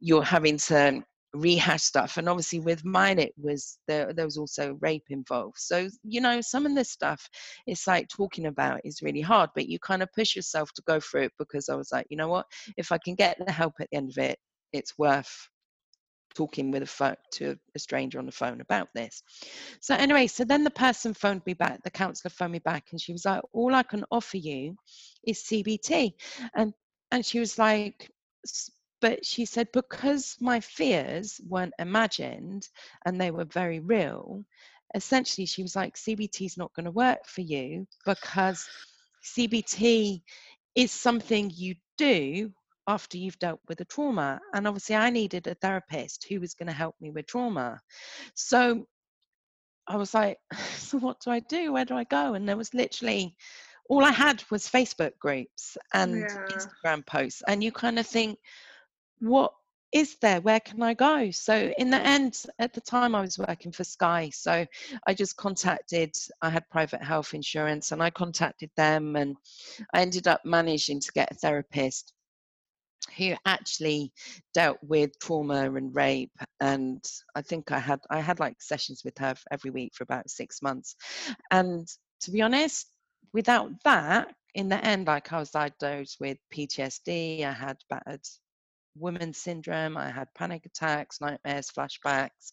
[0.00, 1.02] you're having to
[1.34, 5.88] rehash stuff and obviously with mine it was there there was also rape involved so
[6.04, 7.28] you know some of this stuff
[7.66, 11.00] it's like talking about is really hard but you kind of push yourself to go
[11.00, 12.46] through it because i was like you know what?
[12.76, 14.38] If i can get the help at the end of it
[14.72, 15.48] it's worth
[16.34, 19.22] talking with a phone to a stranger on the phone about this.
[19.80, 23.00] So anyway so then the person phoned me back the counselor phoned me back and
[23.00, 24.76] she was like all i can offer you
[25.26, 26.12] is cbt
[26.56, 26.72] and
[27.12, 28.10] and she was like
[29.00, 32.68] but she said because my fears weren't imagined
[33.04, 34.42] and they were very real
[34.94, 38.66] essentially she was like cbt is not going to work for you because
[39.24, 40.22] cbt
[40.74, 42.50] is something you do
[42.86, 44.40] after you've dealt with a trauma.
[44.52, 47.80] And obviously i needed a therapist who was going to help me with trauma.
[48.34, 48.86] So
[49.86, 50.38] i was like
[50.76, 51.72] so what do i do?
[51.72, 52.34] Where do i go?
[52.34, 53.34] And there was literally
[53.88, 56.46] all i had was facebook groups and yeah.
[56.50, 57.42] instagram posts.
[57.46, 58.38] And you kind of think
[59.20, 59.52] what
[59.94, 60.40] is there?
[60.40, 61.30] Where can I go?
[61.30, 64.28] So, in the end, at the time I was working for Sky.
[64.34, 64.66] So,
[65.06, 69.36] I just contacted, I had private health insurance and I contacted them and
[69.94, 72.12] I ended up managing to get a therapist
[73.16, 74.12] who actually
[74.52, 77.04] dealt with trauma and rape and
[77.34, 80.62] i think i had i had like sessions with her every week for about six
[80.62, 80.96] months
[81.50, 81.86] and
[82.18, 82.90] to be honest
[83.34, 88.20] without that in the end like i was diagnosed with ptsd i had bad
[88.96, 92.52] women's syndrome i had panic attacks nightmares flashbacks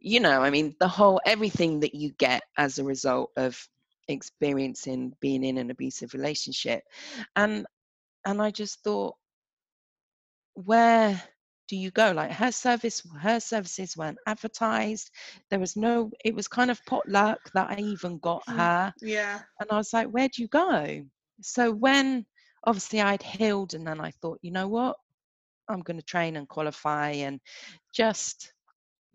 [0.00, 3.68] you know i mean the whole everything that you get as a result of
[4.08, 6.82] experiencing being in an abusive relationship.
[7.36, 7.66] And
[8.26, 9.16] and i just thought
[10.54, 11.22] where
[11.66, 12.12] do you go?
[12.12, 15.10] Like her service her services weren't advertised.
[15.50, 18.94] There was no it was kind of potluck that i even got mm, her.
[19.00, 19.40] yeah.
[19.60, 21.04] And i was like where do you go?
[21.40, 22.26] So when
[22.66, 24.96] obviously i'd healed and then i thought you know what
[25.68, 27.40] I'm going to train and qualify and
[27.92, 28.52] just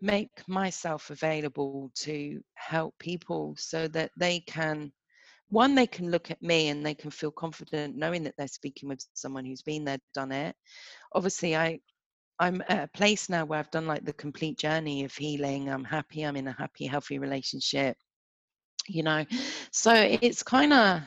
[0.00, 4.92] make myself available to help people so that they can
[5.50, 8.88] one they can look at me and they can feel confident knowing that they're speaking
[8.88, 10.54] with someone who's been there done it.
[11.12, 11.78] Obviously i
[12.38, 15.68] i'm at a place now where i've done like the complete journey of healing.
[15.68, 17.96] I'm happy i'm in a happy healthy relationship
[18.88, 19.24] you know?
[19.72, 21.02] So it's kind of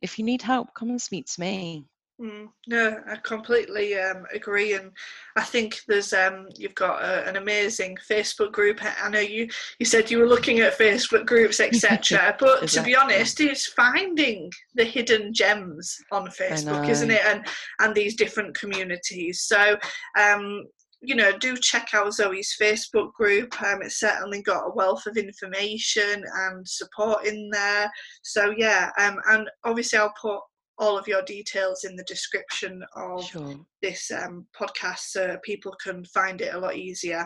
[0.00, 1.84] if you need help come and speak to me
[2.20, 4.92] Mm, no, I completely um, agree, and
[5.36, 8.80] I think there's um, you've got a, an amazing Facebook group.
[8.82, 9.48] I know you
[9.78, 12.36] you said you were looking at Facebook groups, etc.
[12.38, 12.68] But exactly.
[12.68, 17.24] to be honest, it's finding the hidden gems on Facebook, isn't it?
[17.24, 17.46] And
[17.80, 19.40] and these different communities.
[19.40, 19.76] So
[20.18, 20.64] um,
[21.00, 23.60] you know, do check out Zoe's Facebook group.
[23.60, 27.90] Um, it's certainly got a wealth of information and support in there.
[28.22, 30.40] So yeah, um, and obviously I'll put
[30.82, 33.54] all of your details in the description of sure.
[33.82, 37.24] this um, podcast so people can find it a lot easier.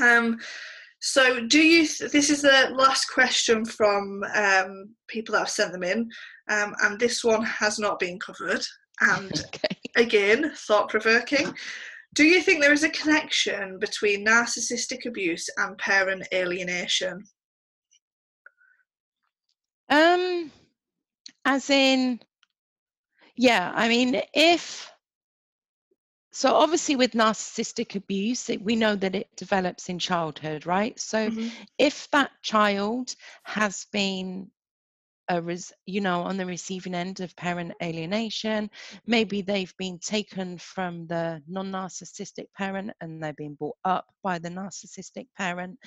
[0.00, 0.38] Um,
[1.00, 1.86] so, do you?
[1.86, 6.08] Th- this is the last question from um, people that have sent them in,
[6.48, 8.64] um, and this one has not been covered.
[9.02, 9.76] And okay.
[9.96, 11.52] again, thought provoking.
[12.14, 17.22] Do you think there is a connection between narcissistic abuse and parent alienation?
[19.90, 20.50] Um,
[21.44, 22.20] as in,
[23.36, 24.90] yeah, I mean, if
[26.32, 30.98] so, obviously, with narcissistic abuse, it, we know that it develops in childhood, right?
[30.98, 31.48] So, mm-hmm.
[31.78, 34.50] if that child has been
[35.28, 38.70] a res, you know on the receiving end of parent alienation
[39.06, 44.48] maybe they've been taken from the non-narcissistic parent and they're being brought up by the
[44.48, 45.78] narcissistic parent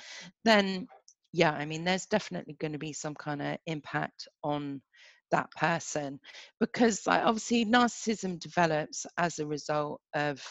[0.44, 0.86] then
[1.32, 4.80] yeah i mean there's definitely going to be some kind of impact on
[5.30, 6.18] that person
[6.60, 10.42] because like obviously narcissism develops as a result of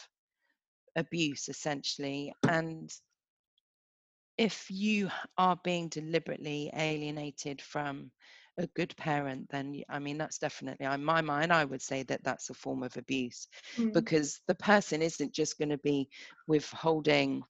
[0.96, 2.92] abuse essentially and
[4.38, 8.12] if you are being deliberately alienated from
[8.60, 12.24] a good parent then i mean that's definitely in my mind i would say that
[12.24, 13.94] that's a form of abuse mm.
[13.94, 16.10] because the person isn't just going to be
[16.48, 17.44] withholding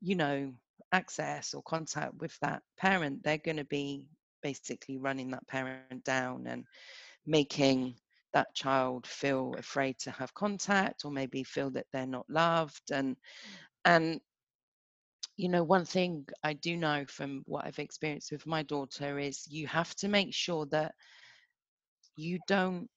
[0.00, 0.52] you know
[0.92, 4.08] access or contact with that parent they're going to be
[4.42, 6.64] basically running that parent down and
[7.26, 7.94] making
[8.32, 13.16] that child feel afraid to have contact or maybe feel that they're not loved and
[13.84, 14.20] and
[15.36, 19.46] you know one thing i do know from what i've experienced with my daughter is
[19.48, 20.94] you have to make sure that
[22.16, 22.88] you don't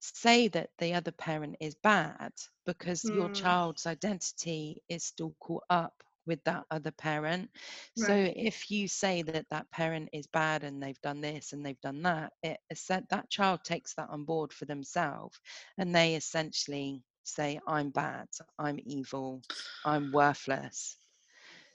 [0.00, 2.32] say that the other parent is bad
[2.66, 3.14] because mm.
[3.14, 5.94] your child's identity is still caught up
[6.26, 7.50] with that other parent.
[7.98, 8.06] Right.
[8.06, 11.80] So if you say that that parent is bad and they've done this and they've
[11.80, 15.38] done that, it said that child takes that on board for themselves
[15.78, 19.42] and they essentially say, I'm bad, I'm evil,
[19.84, 20.96] I'm worthless.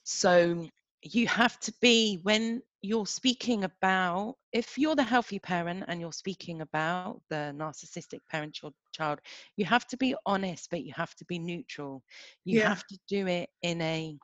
[0.04, 0.68] So
[1.02, 6.12] you have to be when you're speaking about if you're the healthy parent and you're
[6.12, 9.20] speaking about the narcissistic parent your child
[9.56, 12.04] you have to be honest but you have to be neutral
[12.46, 12.70] you yeah.
[12.70, 14.16] have to do it in a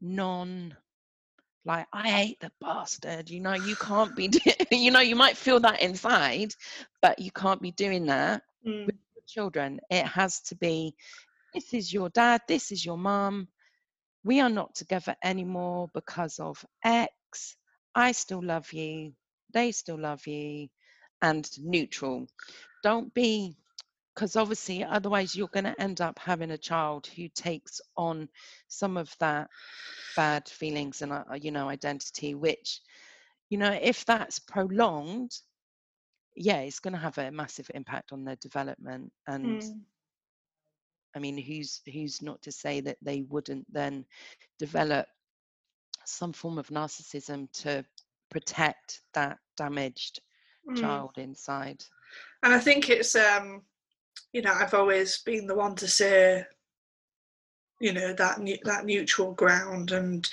[0.00, 0.74] non
[1.64, 4.30] like i hate the bastard you know you can't be
[4.70, 6.54] you know you might feel that inside
[7.02, 8.86] but you can't be doing that mm.
[8.86, 8.96] with
[9.30, 9.80] children.
[9.90, 10.94] It has to be
[11.54, 13.48] this is your dad this is your mom
[14.24, 17.56] we are not together anymore because of x.
[17.94, 19.12] I still love you.
[19.52, 20.68] They still love you.
[21.22, 22.26] And neutral.
[22.82, 23.56] Don't be
[24.14, 28.28] because obviously otherwise you're going to end up having a child who takes on
[28.68, 29.48] some of that
[30.16, 32.80] bad feelings and uh, you know identity which
[33.48, 35.30] you know if that's prolonged
[36.36, 39.80] yeah it's going to have a massive impact on their development and mm.
[41.14, 44.04] i mean who's who's not to say that they wouldn't then
[44.58, 45.06] develop
[46.04, 47.84] some form of narcissism to
[48.30, 50.20] protect that damaged
[50.68, 50.80] mm.
[50.80, 51.82] child inside
[52.42, 53.62] and i think it's um
[54.32, 56.44] you know, I've always been the one to say,
[57.80, 60.28] you know, that that neutral ground, and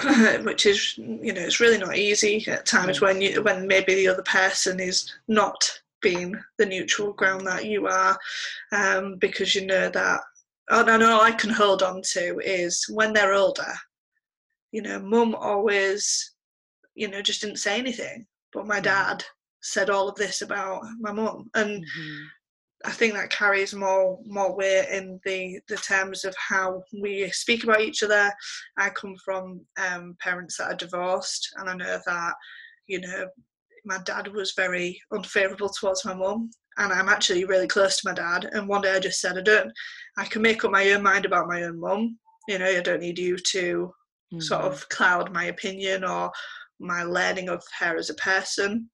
[0.44, 4.08] which is, you know, it's really not easy at times when you when maybe the
[4.08, 8.18] other person is not being the neutral ground that you are,
[8.72, 10.20] um, because you know that.
[10.68, 13.72] And all I can hold on to is when they're older.
[14.72, 16.32] You know, mum always,
[16.96, 18.84] you know, just didn't say anything, but my mm-hmm.
[18.84, 19.24] dad
[19.62, 22.24] said all of this about my mum, and mm-hmm.
[22.84, 27.64] I think that carries more more weight in the the terms of how we speak
[27.64, 28.30] about each other.
[28.76, 32.34] I come from um, parents that are divorced, and I know that
[32.86, 33.26] you know
[33.86, 38.14] my dad was very unfavourable towards my mum, and I'm actually really close to my
[38.14, 38.50] dad.
[38.52, 39.72] And one day I just said, I don't,
[40.18, 42.18] I can make up my own mind about my own mum.
[42.48, 43.92] You know, I don't need you to
[44.34, 44.40] mm-hmm.
[44.40, 46.30] sort of cloud my opinion or
[46.80, 48.90] my learning of her as a person.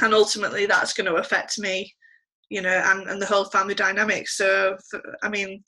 [0.00, 1.92] And ultimately, that's going to affect me
[2.50, 4.28] you know, and, and the whole family dynamic.
[4.28, 5.62] So, for, I mean,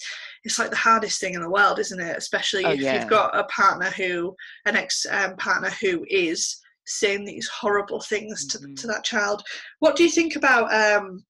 [0.44, 2.16] it's like the hardest thing in the world, isn't it?
[2.16, 3.00] Especially oh, if yeah.
[3.00, 4.34] you've got a partner who,
[4.66, 8.74] an ex um, partner who is saying these horrible things mm-hmm.
[8.74, 9.42] to, to that child.
[9.80, 11.24] What do you think about, um,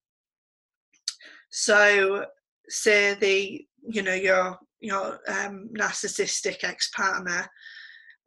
[1.51, 2.25] so
[2.69, 7.47] say the, you know, your, your um, narcissistic ex partner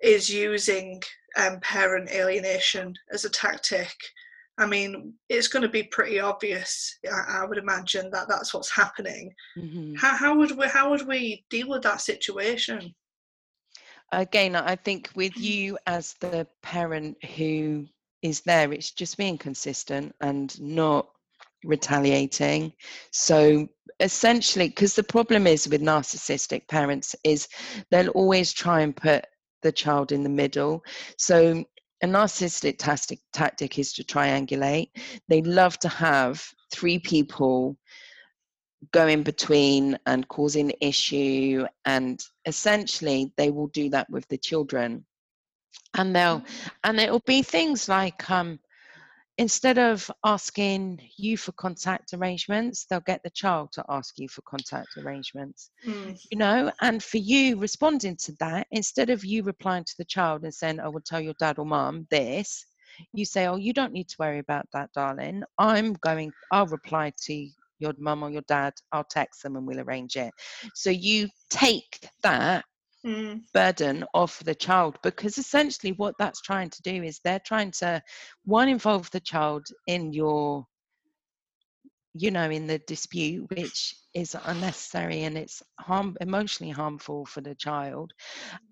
[0.01, 1.01] is using
[1.37, 3.95] um, parent alienation as a tactic
[4.59, 6.99] I mean, it's going to be pretty obvious.
[7.11, 9.33] I, I would imagine that that's what's happening.
[9.57, 9.95] Mm-hmm.
[9.95, 12.93] How, how would we how would we deal with that situation?
[14.11, 17.87] Again, I think with you as the parent who
[18.21, 21.07] is there, it's just being consistent and not
[21.63, 22.73] retaliating.
[23.11, 23.67] So
[23.99, 27.47] essentially, because the problem is with narcissistic parents is
[27.89, 29.25] they'll always try and put
[29.63, 30.83] the child in the middle.
[31.17, 31.63] So
[32.03, 34.89] a narcissistic tactic, tactic is to triangulate.
[35.29, 37.77] They love to have three people
[38.91, 45.05] going between and causing issue, and essentially they will do that with the children.
[45.93, 46.69] And they'll, mm.
[46.83, 48.59] and it'll be things like, um,
[49.37, 54.41] instead of asking you for contact arrangements, they'll get the child to ask you for
[54.43, 55.71] contact arrangements.
[55.87, 56.19] Mm.
[56.31, 60.43] You know, and for you responding to that, instead of you replying to the child
[60.43, 62.65] and saying, I will tell your dad or mom this,
[63.11, 65.43] you say, Oh, you don't need to worry about that, darling.
[65.57, 67.47] I'm going, I'll reply to
[67.79, 70.31] your mum or your dad, I'll text them and we'll arrange it.
[70.75, 72.65] So you take that
[73.05, 73.41] mm.
[73.53, 78.01] burden off the child because essentially what that's trying to do is they're trying to
[78.45, 80.65] one involve the child in your
[82.13, 87.55] you know in the dispute which is unnecessary and it's harm emotionally harmful for the
[87.55, 88.11] child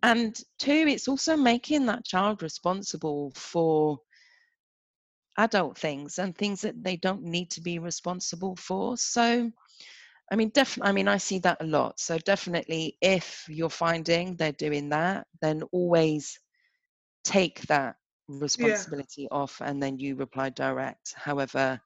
[0.03, 3.97] and two it's also making that child responsible for
[5.37, 9.49] adult things and things that they don't need to be responsible for so
[10.31, 10.89] I mean, definitely.
[10.89, 11.99] I mean, I see that a lot.
[11.99, 16.39] So definitely, if you're finding they're doing that, then always
[17.25, 17.97] take that
[18.29, 19.37] responsibility yeah.
[19.37, 21.13] off, and then you reply direct.
[21.17, 21.79] However,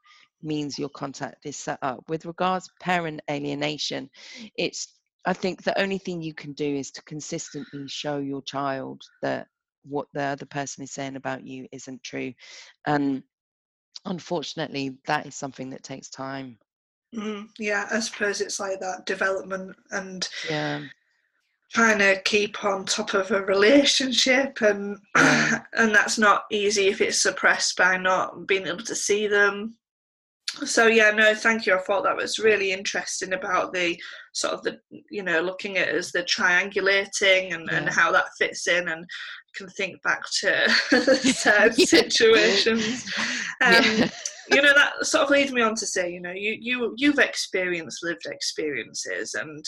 [0.43, 2.03] means your contact is set up.
[2.07, 4.09] With regards parent alienation,
[4.55, 4.93] it's
[5.25, 9.47] I think the only thing you can do is to consistently show your child that
[9.83, 12.31] what the other person is saying about you isn't true,
[12.85, 13.23] and
[14.05, 16.59] unfortunately that is something that takes time
[17.16, 20.84] Mm, yeah, I suppose it's like that development and yeah.
[21.72, 25.63] trying to keep on top of a relationship and Yeah.
[25.74, 29.78] and that's not easy if it's suppressed by not being able to see them
[30.63, 33.99] so yeah no thank you i thought that was really interesting about the
[34.33, 34.79] sort of the
[35.09, 39.05] you know looking at as the triangulating and, and how that fits in and
[39.55, 40.69] can think back to
[41.15, 41.85] certain Yeah.
[41.85, 43.05] situations
[43.61, 44.09] um, Yeah.
[44.49, 47.19] you know that sort of leads me on to say you know you you you've
[47.19, 49.65] experienced lived experiences and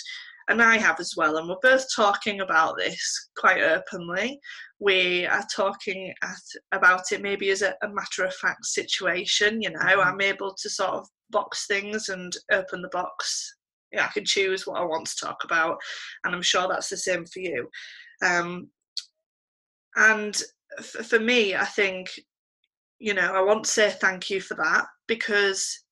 [0.50, 4.39] and I have as well and we're both talking about this quite openly
[4.80, 6.38] we are talking at,
[6.72, 10.06] about it maybe as a, a matter of fact situation you know Mhm.
[10.06, 13.56] I'm able to sort of box things and open the box
[13.91, 15.78] yeah I can choose what I want to talk about
[16.24, 17.70] and I'm sure that's the same for you
[18.24, 18.70] um
[19.95, 20.41] and
[20.80, 22.10] f- for me I think
[23.00, 25.84] you know, I want to say thank you for that because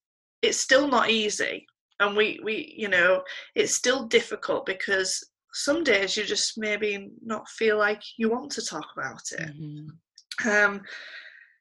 [0.42, 1.66] it's still not easy.
[2.00, 3.22] And we, we, you know,
[3.54, 8.64] it's still difficult because some days you just maybe not feel like you want to
[8.64, 9.50] talk about it.
[9.58, 9.88] Mhm.
[10.44, 10.82] Um,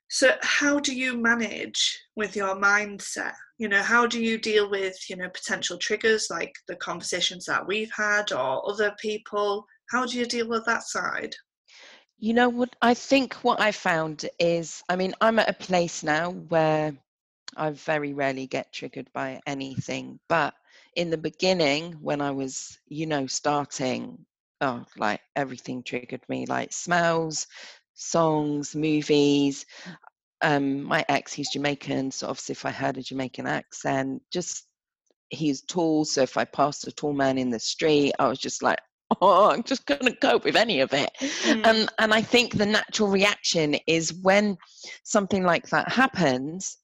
[0.10, 3.34] so how do you manage with your mindset?
[3.58, 7.66] You know, how do you deal with, you know, potential triggers like the conversations that
[7.66, 9.66] we've had or other people?
[9.92, 11.36] How do you deal with that side?
[12.18, 12.76] You know what?
[12.82, 16.94] I think what I found is, I mean, I'm at a place now where
[17.56, 20.20] I very rarely get triggered by anything.
[20.28, 20.54] But
[20.96, 24.26] in the beginning, when I was, you know, starting,
[24.62, 27.48] oh, like everything triggered me, like smells,
[27.94, 29.66] songs, movies.
[30.42, 34.68] Um, my ex, he's Jamaican, so obviously if I heard a Jamaican accent, just
[35.30, 38.62] he's tall, so if I passed a tall man in the street, I was just
[38.62, 38.80] like,
[39.22, 41.12] oh, I'm just gonna cope with any of it.
[41.20, 41.66] Mm.
[41.66, 44.58] And and I think the natural reaction is when
[45.04, 46.78] something like that happens,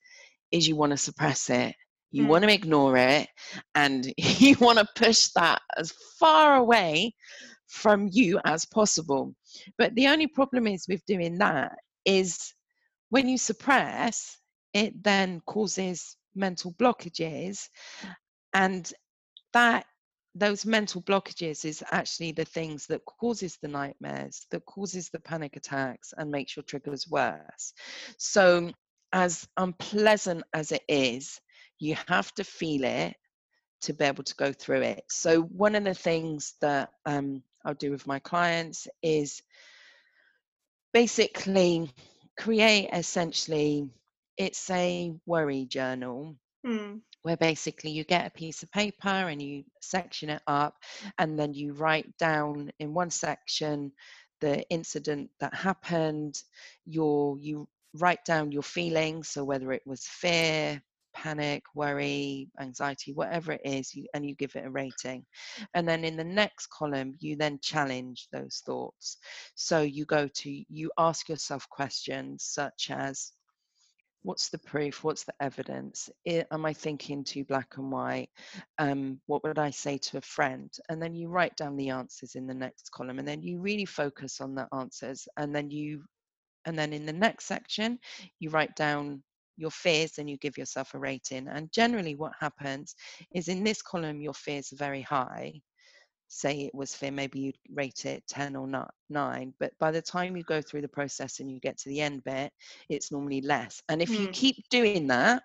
[0.51, 1.75] is you want to suppress it.
[2.11, 2.27] You Mm.
[2.27, 3.29] want to ignore it
[3.75, 7.13] and you want to push that as far away
[7.67, 9.33] from you as possible.
[9.77, 11.71] But the only problem is with doing that
[12.05, 12.53] is
[13.09, 14.37] when you suppress,
[14.73, 17.69] it then causes mental blockages
[18.53, 18.91] and
[19.53, 19.85] that
[20.33, 25.57] those mental blockages is actually the things that causes the nightmares that causes the panic
[25.57, 27.73] attacks and makes your triggers worse
[28.17, 28.71] so
[29.13, 31.39] as unpleasant as it is
[31.79, 33.15] you have to feel it
[33.81, 37.73] to be able to go through it so one of the things that um, i'll
[37.73, 39.41] do with my clients is
[40.93, 41.89] basically
[42.37, 43.89] create essentially
[44.37, 46.35] it's a worry journal
[46.65, 47.01] Mm.
[47.23, 50.75] where basically you get a piece of paper and you section it up
[51.17, 53.91] and then you write down in one section
[54.41, 56.41] the incident that happened
[56.85, 57.67] your you
[57.99, 60.81] write down your feelings so whether it was fear
[61.13, 65.25] panic worry anxiety whatever it is you, and you give it a rating.
[65.73, 69.17] And then in the next column you then challenge those thoughts.
[69.55, 73.31] So you go to you ask yourself questions such as
[74.23, 75.03] what's the proof?
[75.03, 76.09] What's the evidence?
[76.27, 78.29] I- am i thinking too black and white?
[78.77, 80.71] Um, what would i say to a friend?
[80.89, 83.85] And then you write down the answers in the next column and then you really
[83.85, 86.03] focus on the answers and then you
[86.65, 87.97] and then in the next section
[88.39, 89.21] you write down
[89.57, 92.95] your fears and you give yourself a rating and generally what happens
[93.33, 95.53] is in this column your fears are very high
[96.27, 99.53] say it was fear, maybe you'd rate it 10 or not 9.
[99.59, 102.23] But by the time you go through the process and you get to the end
[102.23, 102.51] bit,
[102.89, 103.81] it's normally less.
[103.89, 104.33] And if you Mm.
[104.33, 105.35] keep doing that,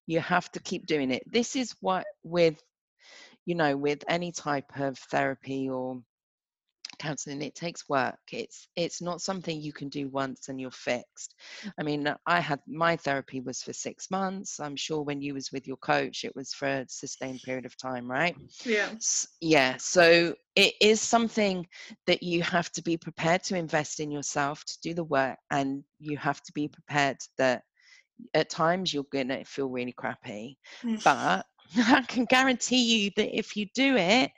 [0.00, 1.22] you have to keep doing it.
[1.26, 2.60] This is what with
[3.46, 6.02] you know, with any type of therapy or
[6.98, 8.18] counseling it takes work.
[8.32, 11.34] It's it's not something you can do once and you're fixed.
[11.78, 14.60] I mean i had my therapy was for six months.
[14.60, 17.76] I'm sure when you was with your coach it was for a sustained period of
[17.76, 18.36] time right?
[18.64, 18.90] Yeah.
[19.40, 21.66] Yeah so it is something
[22.06, 25.84] that you have to be prepared to invest in yourself to do the work and
[25.98, 27.62] you have to be prepared that
[28.34, 30.58] at times you're gonna feel really crappy.
[30.82, 31.02] Mm.
[31.04, 31.44] but
[31.76, 34.30] i can guarantee you that if you do it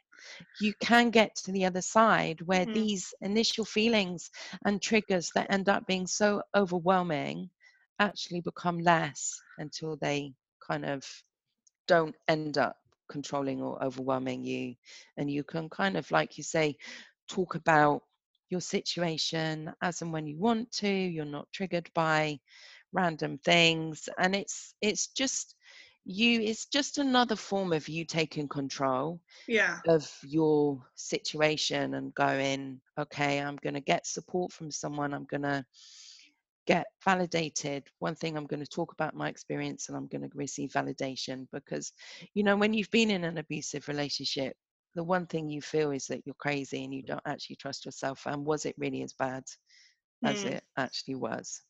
[0.59, 2.73] you can get to the other side where Mhm.
[2.73, 4.31] these initial feelings
[4.65, 7.51] and triggers that end up being so overwhelming
[7.99, 10.33] actually become less until they
[10.67, 11.05] kind of
[11.87, 12.77] don't end up
[13.09, 14.75] controlling or overwhelming you
[15.17, 16.77] and you can kind of like you say
[17.29, 18.03] talk about
[18.51, 22.39] your situation as and when you want to you're not triggered by
[22.93, 25.55] random things and it's it's just
[26.09, 29.83] you it's just another form of you taking control Yeah.
[29.89, 35.43] of your situation and going okay i'm going to get support from someone i'm going
[35.43, 35.65] to
[36.67, 40.31] get validated one thing i'm going to talk about my experience and i'm going to
[40.35, 41.93] receive validation because
[42.35, 44.57] you know when you've been in an abusive relationship
[44.95, 48.27] the one thing you feel is that you're crazy and you don't actually trust yourself
[48.27, 49.45] and was it really as bad
[50.25, 50.59] as Mm.
[50.59, 51.63] it actually was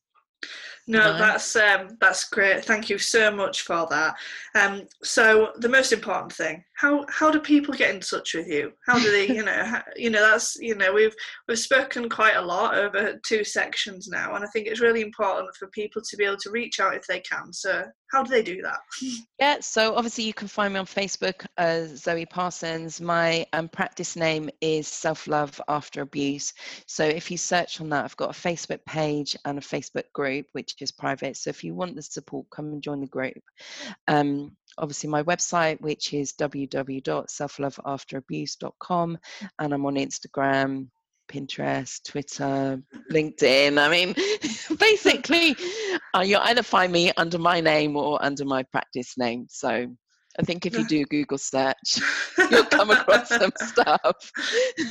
[0.86, 1.18] No, Right.
[1.18, 2.64] that's um, that's great.
[2.64, 4.14] Thank you so much for that.
[4.54, 8.72] Um, so the most important thing how how do people get in touch with you?
[8.86, 11.14] How do they, you know, how, you know that's you know we've
[11.48, 15.54] we've spoken quite a lot over two sections now, and I think it's really important
[15.56, 17.52] for people to be able to reach out if they can.
[17.52, 18.78] So how do they do that?
[19.40, 23.00] Yeah, so obviously you can find me on Facebook as Zoe Parsons.
[23.00, 26.54] My um, practice name is Self Love After Abuse.
[26.86, 30.46] So if you search on that, I've got a Facebook page and a Facebook group,
[30.52, 31.36] which is private.
[31.36, 33.40] So if you want the support, come and join the group.
[34.08, 39.18] Um, obviously, my website, which is www.selfloveafterabuse.com,
[39.58, 40.88] and I'm on Instagram.
[41.28, 43.78] Pinterest, Twitter, LinkedIn.
[43.78, 44.14] I mean,
[44.78, 45.54] basically,
[46.14, 49.44] uh, you'll either find me under my name or under my practice name.
[49.50, 49.88] So
[50.38, 52.00] I think if you do Google search,
[52.50, 54.32] you'll come across some stuff.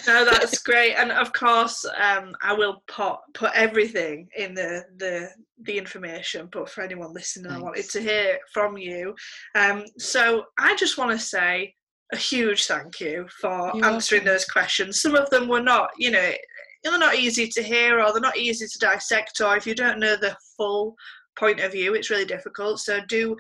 [0.08, 5.30] no, that's great, and of course, um, I will put put everything in the the
[5.64, 6.50] the information.
[6.52, 9.16] But for anyone listening, I wanted to hear from you.
[9.56, 11.74] Um, so I just want to say
[12.14, 14.26] a huge thank you for You're answering welcome.
[14.26, 15.02] those questions.
[15.02, 16.32] Some of them were not, you know,
[16.84, 19.42] they're not easy to hear or they're not easy to dissect.
[19.42, 20.96] Or if you don't know the full
[21.38, 22.80] point of view, it's really difficult.
[22.80, 23.36] So do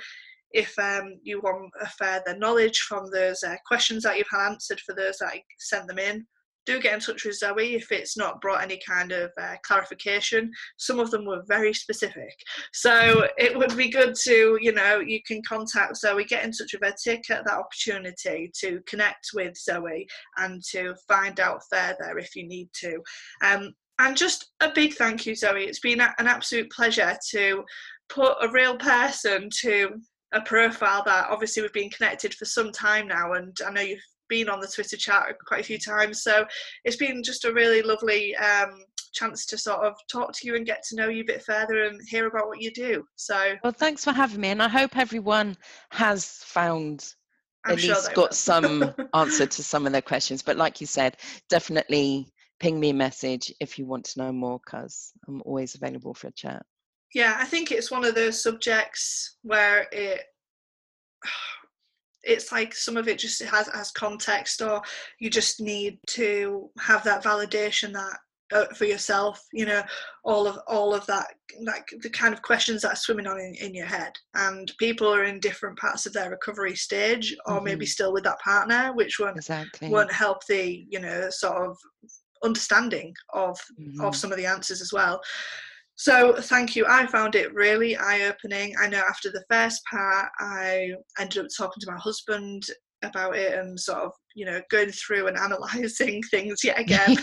[0.51, 4.79] if um, you want a further knowledge from those uh, questions that you've had answered
[4.81, 6.25] for those that sent them in,
[6.67, 10.51] do get in touch with Zoe if it's not brought any kind of uh, clarification.
[10.77, 12.33] Some of them were very specific.
[12.73, 16.73] So it would be good to, you know, you can contact Zoe, get in touch
[16.73, 20.05] with her, take that opportunity to connect with Zoe
[20.37, 22.99] and to find out further if you need to.
[23.43, 25.63] Um, and just a big thank you, Zoe.
[25.63, 27.63] It's been an absolute pleasure to
[28.09, 30.01] put a real person to
[30.33, 33.99] a profile that obviously we've been connected for some time now, and I know you've
[34.29, 36.21] been on the Twitter chat quite a few times.
[36.21, 36.45] So
[36.83, 40.65] it's been just a really lovely um, chance to sort of talk to you and
[40.65, 43.05] get to know you a bit further and hear about what you do.
[43.15, 45.57] So Well, thanks for having me, and I hope everyone
[45.91, 47.13] has found
[47.65, 50.41] I'm at sure least got some answer to some of their questions.
[50.41, 51.17] But like you said,
[51.49, 56.13] definitely ping me a message if you want to know more, because I'm always available
[56.13, 56.65] for a chat.
[57.13, 60.21] Yeah, I think it's one of those subjects where it
[62.23, 64.81] it's like some of it just has has context or
[65.19, 68.17] you just need to have that validation that
[68.53, 69.81] uh, for yourself you know
[70.23, 71.27] all of all of that
[71.63, 75.07] like the kind of questions that are swimming on in, in your head and people
[75.07, 77.89] are in different parts of their recovery stage or maybe Mhm.
[77.89, 79.89] still with that partner which won't Exactly.
[79.89, 81.77] won't help the you know sort of
[82.43, 84.05] understanding of Mhm.
[84.05, 85.21] of some of the answers as well.
[85.97, 86.85] So thank you.
[86.87, 88.75] I found it really eye-opening.
[88.79, 92.67] I know after the first part, I ended up talking to my husband
[93.03, 97.17] about it and sort of you know going through and analysing things yet again,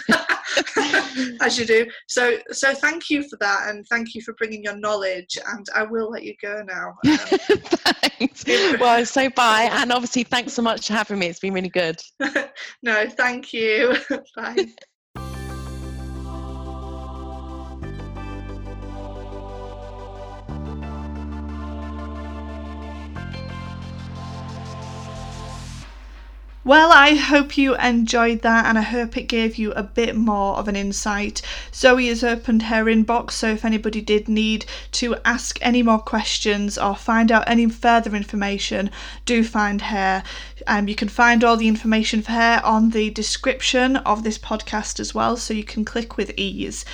[1.40, 1.86] as you do.
[2.08, 5.38] So so thank you for that and thank you for bringing your knowledge.
[5.46, 6.94] And I will let you go now.
[7.14, 7.58] Um,
[8.18, 8.44] thanks.
[8.80, 9.68] Well, so bye.
[9.72, 11.26] And obviously, thanks so much for having me.
[11.26, 12.00] It's been really good.
[12.82, 13.96] no, thank you.
[14.36, 14.66] Bye.
[26.66, 30.56] Well, I hope you enjoyed that and I hope it gave you a bit more
[30.56, 31.42] of an insight.
[31.74, 36.78] Zoe has opened her inbox, so if anybody did need to ask any more questions
[36.78, 38.90] or find out any further information,
[39.26, 40.22] do find her.
[40.66, 44.98] Um, you can find all the information for her on the description of this podcast
[44.98, 46.86] as well, so you can click with ease.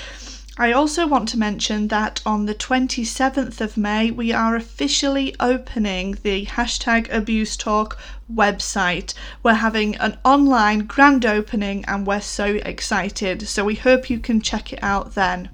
[0.60, 6.18] I also want to mention that on the 27th of May, we are officially opening
[6.22, 7.98] the hashtag abuse talk
[8.30, 9.14] website.
[9.42, 13.48] We're having an online grand opening and we're so excited.
[13.48, 15.48] So we hope you can check it out then.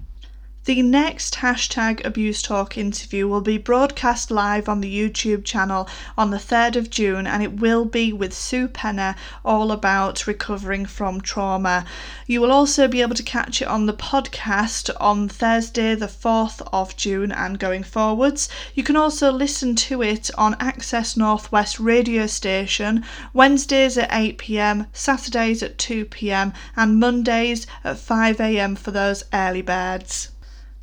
[0.67, 5.89] The next hashtag Abuse Talk interview will be broadcast live on the YouTube channel
[6.19, 9.15] on the 3rd of June and it will be with Sue Penna
[9.45, 11.85] all about recovering from trauma.
[12.27, 16.69] You will also be able to catch it on the podcast on Thursday, the 4th
[16.73, 18.49] of June and going forwards.
[18.75, 24.89] You can also listen to it on Access Northwest radio station Wednesdays at 8 pm,
[24.93, 30.31] Saturdays at 2 pm, and Mondays at 5 am for those early birds.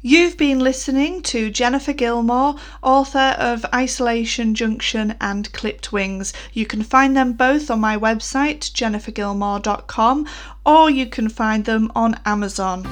[0.06, 6.34] You've been listening to Jennifer Gilmore, author of Isolation Junction and Clipped Wings.
[6.52, 10.28] You can find them both on my website, jennifergilmore.com,
[10.66, 12.86] or you can find them on Amazon.